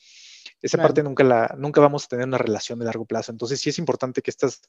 [0.62, 3.30] esa parte nunca, la, nunca vamos a tener una relación de largo plazo.
[3.30, 4.62] Entonces sí es importante que estas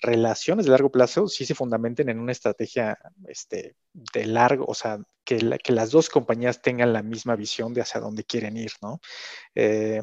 [0.00, 4.98] relaciones de largo plazo sí se fundamenten en una estrategia este, de largo, o sea,
[5.24, 9.00] que, que las dos compañías tengan la misma visión de hacia dónde quieren ir, ¿no?
[9.54, 10.02] Eh,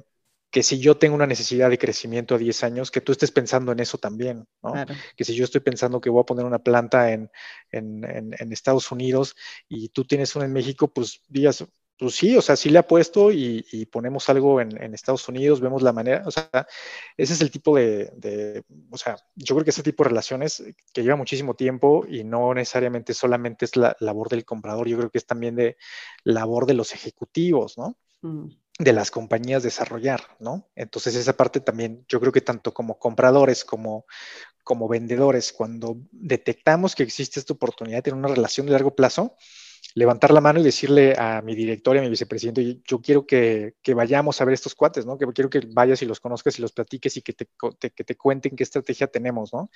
[0.54, 3.72] que si yo tengo una necesidad de crecimiento a 10 años, que tú estés pensando
[3.72, 4.74] en eso también, ¿no?
[5.18, 7.32] Que si yo estoy pensando que voy a poner una planta en,
[7.72, 8.04] en,
[8.38, 9.36] en, Estados Unidos
[9.68, 11.66] y tú tienes una en México, pues digas,
[12.04, 15.82] pues sí, o sea, sí le ha puesto y, ponemos algo en, Estados Unidos, vemos
[15.82, 16.50] la manera, o sea,
[17.16, 21.02] ese es el tipo de, o sea, yo creo que ese tipo de relaciones que
[21.02, 25.18] lleva muchísimo tiempo y no necesariamente solamente es la labor del comprador, yo creo que
[25.18, 25.78] es también de
[26.26, 27.98] labor de los ejecutivos, ¿no?
[28.22, 28.50] Mm.
[28.80, 30.70] de las compañías desarrollar, ¿no?
[30.76, 34.06] Entonces esa parte también, yo creo que tanto como compradores como,
[34.62, 39.38] como vendedores, cuando detectamos que existe esta oportunidad de tener una relación de largo plazo,
[39.96, 43.76] levantar la mano y decirle a mi director y a mi vicepresidente, yo quiero que,
[43.96, 45.18] vayamos a ver estos cuates, ¿no?
[45.18, 47.48] Que quiero que vayas y los conozcas y los platiques y que te,
[47.80, 49.70] que te cuenten qué estrategia tenemos, ¿no?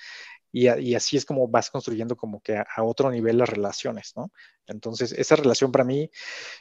[0.50, 4.32] Y, así es como vas construyendo como que a, otro nivel las relaciones, ¿no?
[4.66, 6.10] Entonces, esa relación para mí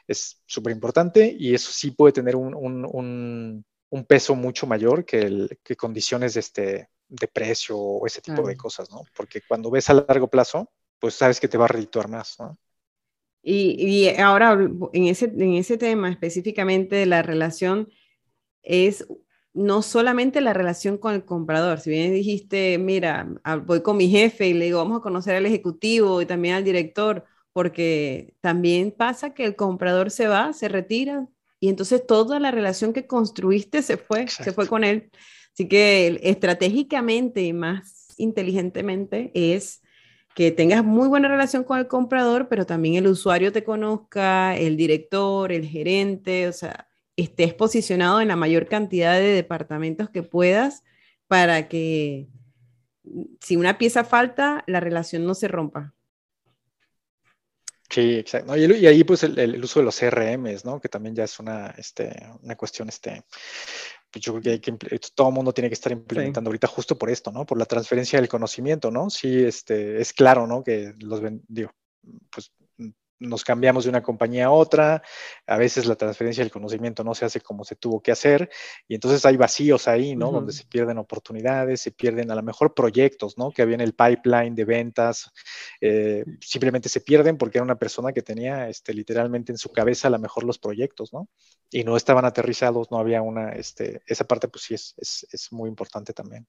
[0.07, 3.65] es súper importante y eso sí puede tener un,
[4.07, 8.55] peso mucho mayor que, el, que condiciones de, este, de precio o ese tipo de
[8.55, 9.01] cosas, ¿no?
[9.15, 12.57] Porque cuando ves a largo plazo, pues sabes que te va a redituar más, ¿no?
[13.43, 14.59] Y, ahora
[14.93, 17.89] en ese, en ese tema específicamente de la relación,
[18.63, 19.07] es
[19.53, 21.79] no solamente la relación con el comprador.
[21.79, 23.27] Si bien dijiste, mira,
[23.65, 26.63] voy con mi jefe y le digo, vamos a conocer al ejecutivo y también al
[26.63, 31.27] director, porque también pasa que el comprador se va, se retira
[31.59, 35.09] y entonces toda la relación que construiste se fue, se fue con él.
[35.53, 39.81] Así que estratégicamente y más inteligentemente es
[40.37, 44.77] que tengas muy buena relación con el comprador, pero también el usuario te conozca, el
[44.77, 50.83] director, el gerente, o sea, estés posicionado en la mayor cantidad de departamentos que puedas
[51.25, 52.27] para que
[53.03, 55.95] mm, si una pieza falta, la relación no se rompa.
[57.89, 58.55] Sí, exacto.
[58.55, 60.79] Y, ahí pues el, uso de los CRMs, ¿no?
[60.79, 63.23] Que también ya es una, este, una cuestión este,
[64.11, 66.97] pues, yo creo que, hay que todo el mundo tiene que estar implementando ahorita justo
[66.97, 67.45] por esto, ¿no?
[67.45, 69.09] Por la transferencia del conocimiento, ¿no?
[69.09, 70.63] Sí, este, es claro, ¿no?
[70.63, 71.71] Que los, digo,
[72.29, 72.51] pues
[73.19, 75.01] nos cambiamos de una compañía a otra,
[75.45, 78.49] a veces la transferencia del conocimiento no se hace como se tuvo que hacer,
[78.87, 80.31] y entonces hay vacíos ahí, ¿no?
[80.31, 83.51] Donde se pierden oportunidades, se pierden a lo mejor proyectos, ¿no?
[83.51, 85.31] Que había en el pipeline de ventas,
[85.81, 90.07] eh, simplemente se pierden porque era una persona que tenía este, literalmente en su cabeza
[90.07, 91.29] a lo mejor los proyectos, ¿no?
[91.71, 95.69] Y no estaban aterrizados, no había una, este, esa parte pues sí es, es muy
[95.69, 96.47] importante también.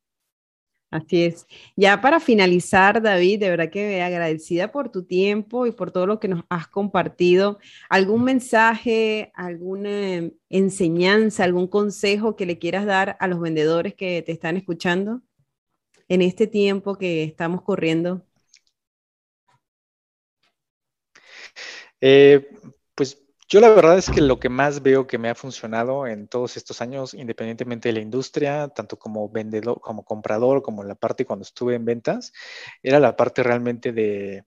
[0.91, 1.47] Así es.
[1.76, 6.18] Ya para finalizar, David, de verdad que agradecida por tu tiempo y por todo lo
[6.18, 7.59] que nos has compartido.
[7.91, 14.32] ¿Algún mensaje, alguna enseñanza, algún consejo que le quieras dar a los vendedores que te
[14.32, 15.20] están escuchando
[16.09, 18.24] en este tiempo que estamos corriendo?
[22.01, 22.49] Eh,
[23.49, 26.57] yo la verdad es que lo que más veo que me ha funcionado en todos
[26.59, 31.44] estos años, independientemente de la industria, tanto como vendedor, como comprador, como la parte cuando
[31.44, 32.32] estuve en ventas,
[32.82, 34.44] era la parte realmente de,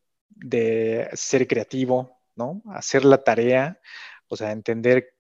[1.14, 2.62] ser creativo, ¿no?
[2.74, 3.80] Hacer la tarea,
[4.28, 5.16] o sea, entender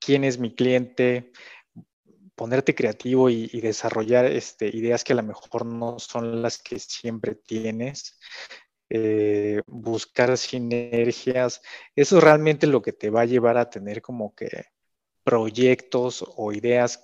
[0.00, 1.32] quién es mi cliente,
[2.34, 7.34] ponerte creativo y, desarrollar este, ideas que a lo mejor no son las que siempre
[7.34, 8.18] tienes.
[8.88, 11.60] Eh, buscar sinergias,
[11.96, 14.66] eso es realmente lo que te va a llevar a tener como que
[15.24, 17.02] proyectos o ideas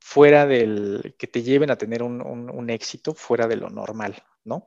[0.00, 4.66] fuera del, que te lleven a tener un, éxito fuera de lo normal, ¿no?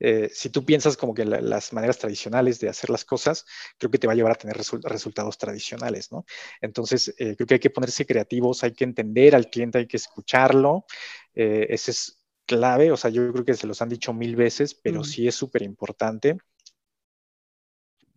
[0.00, 3.44] Eh, si tú piensas como que las maneras tradicionales de hacer las cosas,
[3.78, 6.24] creo que te va a llevar a tener resultados tradicionales, ¿no?
[6.60, 9.96] Entonces, eh, creo que hay que ponerse creativos, hay que entender al cliente, hay que
[9.96, 10.86] escucharlo.
[11.34, 12.17] ese es
[12.48, 15.34] clave, o sea, yo creo que se los han dicho mil veces, pero sí es
[15.34, 16.38] súper importante.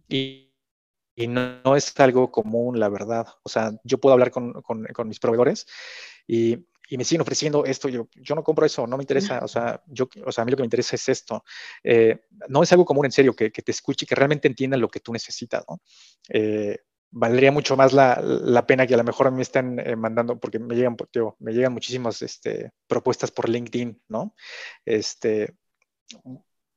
[0.07, 0.47] Y,
[1.27, 3.27] no, es algo común, la verdad.
[3.43, 4.53] O sea, yo puedo hablar con,
[5.05, 5.67] mis proveedores
[6.25, 6.65] y,
[6.97, 7.89] me siguen ofreciendo esto.
[7.89, 9.39] Yo, yo no compro eso, no me interesa.
[9.43, 11.43] O sea, yo, o sea, a mí lo que me interesa es esto.
[11.83, 14.89] Eh, no es algo común, en serio, que, te escuche y que realmente entiendan lo
[14.89, 15.81] que tú necesitas, ¿no?
[16.29, 16.79] Eh,
[17.11, 20.75] valdría mucho más la, pena que a lo mejor me estén eh, mandando, porque me
[20.75, 20.95] llegan,
[21.39, 24.35] me llegan muchísimas este, propuestas por LinkedIn, ¿no?
[24.85, 25.55] Este,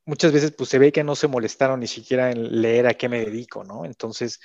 [0.07, 3.09] muchas veces pues se ve que no se molestaron ni siquiera en leer a qué
[3.09, 3.85] me dedico, ¿no?
[3.85, 4.41] Entonces,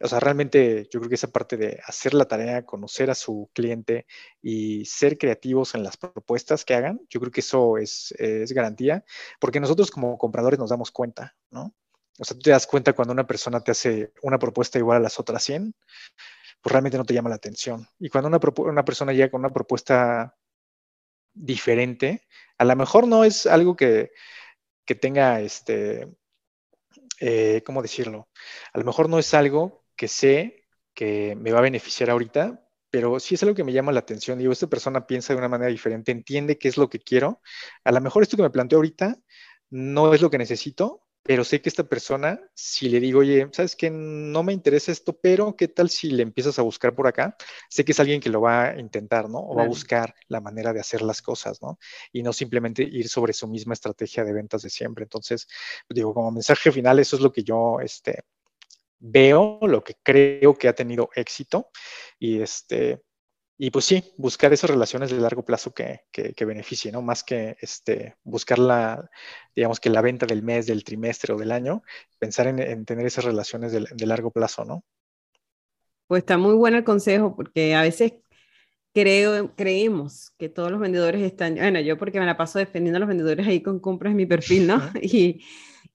[0.00, 3.50] o sea, realmente yo creo que esa parte de hacer la tarea, conocer a su
[3.52, 4.06] cliente
[4.40, 9.04] y ser creativos en las propuestas que hagan, yo creo que eso es, es garantía,
[9.40, 11.74] porque nosotros como compradores nos damos cuenta, ¿no?
[12.18, 15.00] O sea, tú te das cuenta cuando una persona te hace una propuesta igual a
[15.00, 15.74] las otras 100,
[16.60, 17.86] pues realmente no te llama la atención.
[17.98, 20.36] Y cuando una, una persona llega con una propuesta
[21.34, 22.22] diferente,
[22.58, 24.12] a lo mejor no es algo que,
[25.00, 26.08] tenga, este,
[27.18, 28.28] eh, ¿cómo decirlo?
[28.72, 33.18] A lo mejor no es algo que sé que me va a beneficiar ahorita, pero
[33.18, 34.38] sí es algo que me llama la atención.
[34.38, 37.40] Digo, esta persona piensa de una manera diferente, entiende qué es lo que quiero.
[37.84, 39.16] A lo mejor esto que me planteo ahorita
[39.70, 43.76] no es lo que necesito, pero sé que esta persona, si le digo, oye, sabes
[43.76, 47.36] que no me interesa esto, pero ¿qué tal si le empiezas a buscar por acá?
[47.68, 49.38] Sé que es alguien que lo va a intentar, ¿no?
[49.38, 51.78] O va a buscar la manera de hacer las cosas, ¿no?
[52.12, 55.04] Y no simplemente ir sobre su misma estrategia de ventas de siempre.
[55.04, 55.46] Entonces,
[55.86, 58.24] pues, digo, como mensaje final, eso es lo que yo este,
[58.98, 61.70] veo, lo que creo que ha tenido éxito.
[62.18, 63.02] Y este,
[63.58, 67.02] y pues sí, buscar esas relaciones de largo plazo que, que, beneficien, ¿no?
[67.02, 69.10] Más que este, buscar la,
[69.54, 71.82] digamos que la venta del mes, del trimestre o del año,
[72.18, 74.84] pensar en, tener esas relaciones de, de, largo plazo, ¿no?
[76.06, 78.14] Pues está muy bueno el consejo, porque a veces
[78.92, 83.00] creo, creemos que todos los vendedores están, bueno, yo porque me la paso defendiendo a
[83.00, 84.80] los vendedores ahí con compras en mi perfil, ¿no?
[85.02, 85.44] y,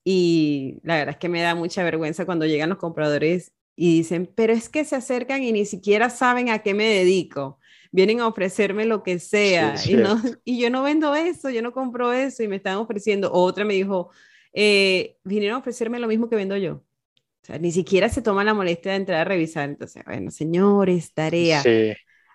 [0.04, 4.30] y la verdad es que me da mucha vergüenza cuando llegan los compradores y dicen,
[4.36, 7.60] pero es que se acercan y ni siquiera saben a qué me dedico.
[7.92, 11.72] Vienen a ofrecerme lo que sea y, no, y yo no vendo eso, yo no
[11.72, 13.32] compro eso y me están ofreciendo.
[13.32, 14.10] Otra me dijo,
[14.52, 16.74] eh, vinieron a ofrecerme lo mismo que vendo yo.
[16.74, 19.70] O sea, ni siquiera se toman la molestia de entrar a revisar.
[19.70, 21.64] Entonces, bueno, señores, tarea.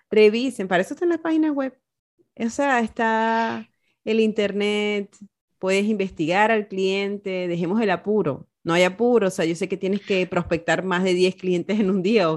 [0.09, 1.77] Revisen, para eso está en la página web.
[2.37, 3.69] O sea, está
[4.05, 5.13] el internet,
[5.59, 9.77] puedes investigar al cliente, dejemos el apuro no hay apuro, o sea, yo sé que
[9.77, 12.27] tienes que prospectar más de 10 clientes en un día,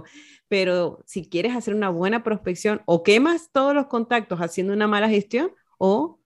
[0.48, 5.08] pero si quieres hacer una buena prospección, o quemas todos los contactos haciendo una mala
[5.08, 6.20] gestión, o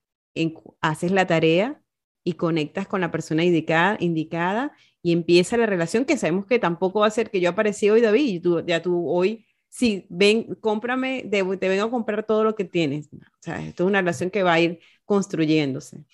[0.81, 1.83] haces la tarea
[2.25, 4.73] y conectas con la persona indicada, indicada
[5.03, 8.01] y empieza la relación que sabemos que tampoco va a ser que yo aparecí hoy,
[8.01, 12.55] David, y tú, ya tú hoy, sí, ven, cómprame, te vengo a comprar todo lo
[12.55, 13.09] que tienes.
[13.13, 16.05] O sea, esto es una relación que va a ir construyéndose.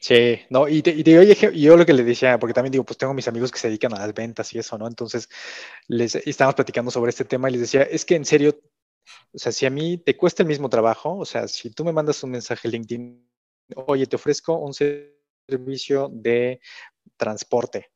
[0.00, 1.02] Sí, no, y te, y
[1.62, 3.92] yo lo que le decía, porque también digo, pues tengo mis amigos que se dedican
[3.94, 4.86] a las ventas y eso, ¿no?
[4.86, 5.28] Entonces,
[5.88, 8.60] les estábamos platicando sobre este tema y les decía, es que en serio,
[9.32, 11.92] o sea, si a mí te cuesta el mismo trabajo, o sea, si tú me
[11.92, 13.28] mandas un mensaje LinkedIn,
[13.76, 16.60] oye, te ofrezco un servicio de
[17.16, 17.92] transporte,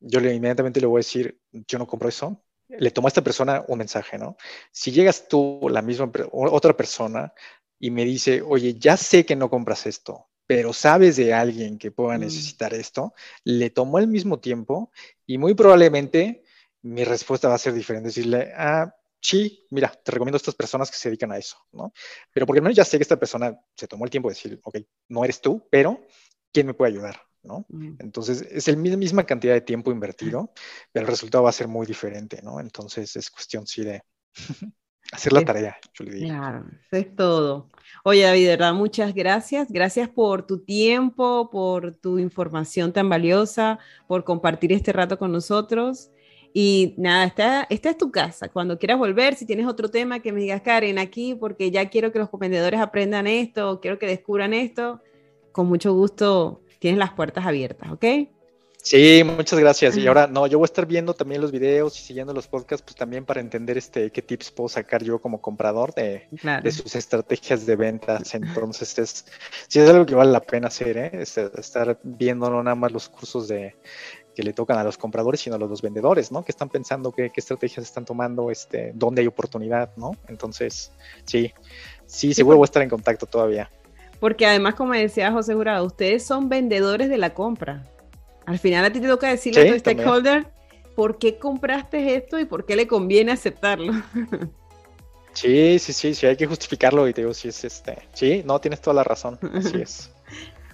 [0.00, 3.22] yo le, inmediatamente le voy a decir, yo no compro eso, le tomo a esta
[3.24, 4.36] persona un mensaje, ¿no?
[4.72, 7.32] Si llegas tú, la misma, otra persona,
[7.78, 11.90] y me dice, oye, ya sé que no compras esto, pero sabes de alguien que
[11.90, 12.22] pueda mm.
[12.22, 13.12] necesitar esto,
[13.44, 14.90] le tomó el mismo tiempo
[15.26, 16.42] y muy probablemente
[16.80, 20.90] mi respuesta va a ser diferente, decirle, ah, sí, mira, te recomiendo a estas personas
[20.90, 21.92] que se dedican a eso, ¿no?
[22.32, 24.58] Pero porque al menos ya sé que esta persona se tomó el tiempo de decir,
[24.62, 24.78] ok,
[25.08, 26.06] no eres tú, pero
[26.50, 27.20] ¿quién me puede ayudar?
[27.42, 27.66] ¿no?
[27.68, 27.96] Mm.
[27.98, 30.52] Entonces, es la misma cantidad de tiempo invertido,
[30.92, 32.58] pero el resultado va a ser muy diferente, ¿no?
[32.58, 34.02] Entonces, es cuestión, sí, de
[35.12, 36.26] hacer la tarea, yo le digo.
[36.28, 37.68] Claro, es todo.
[38.04, 39.70] Oye, David, de verdad, muchas gracias.
[39.70, 46.10] Gracias por tu tiempo, por tu información tan valiosa, por compartir este rato con nosotros.
[46.54, 48.48] Y nada, esta, esta es tu casa.
[48.48, 52.12] Cuando quieras volver, si tienes otro tema que me digas, Karen, aquí, porque ya quiero
[52.12, 55.02] que los vendedores aprendan esto, quiero que descubran esto,
[55.52, 58.04] con mucho gusto tienes las puertas abiertas, ¿ok?
[58.82, 59.96] Sí, muchas gracias.
[59.96, 62.82] Y ahora, no, yo voy a estar viendo también los videos y siguiendo los podcasts,
[62.82, 66.94] pues también para entender este qué tips puedo sacar yo como comprador de, de sus
[66.94, 68.34] estrategias de ventas.
[68.34, 69.26] Entonces, es,
[69.66, 71.10] sí es algo que vale la pena hacer, ¿eh?
[71.22, 73.74] estar viendo no nada más los cursos de
[74.34, 76.44] que le tocan a los compradores, sino a los vendedores, ¿no?
[76.44, 80.12] Que están pensando qué, qué estrategias están tomando, este, dónde hay oportunidad, ¿no?
[80.28, 80.92] Entonces,
[81.24, 81.52] sí,
[82.06, 83.68] sí, seguro voy a estar en contacto todavía.
[84.20, 87.84] Porque además, como decía José Jurado, ustedes son vendedores de la compra.
[88.48, 90.46] Al final a ti te toca decirle a tu stakeholder
[90.96, 93.92] por qué compraste esto y por qué le conviene aceptarlo.
[95.34, 97.98] Sí, sí, sí, sí, hay que justificarlo y te digo, sí, es este.
[98.14, 100.10] Sí, no, tienes toda la razón, así es.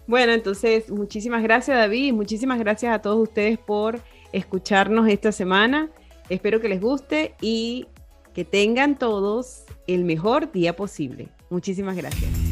[0.06, 3.98] bueno, entonces, muchísimas gracias, David, muchísimas gracias a todos ustedes por
[4.32, 5.90] escucharnos esta semana.
[6.28, 7.88] Espero que les guste y
[8.34, 11.28] que tengan todos el mejor día posible.
[11.50, 12.43] Muchísimas gracias.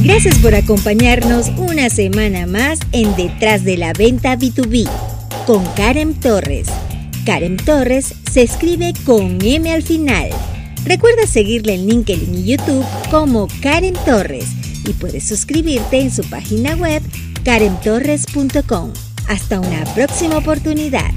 [0.00, 4.88] Gracias por acompañarnos una semana más en Detrás de la Venta B2B
[5.46, 6.66] con Karen Torres.
[7.24, 10.30] Karen Torres se escribe con M al final.
[10.84, 14.46] Recuerda seguirle en LinkedIn y YouTube como Karen Torres
[14.86, 17.02] y puedes suscribirte en su página web
[17.44, 18.92] karentorres.com.
[19.28, 21.10] Hasta una próxima oportunidad.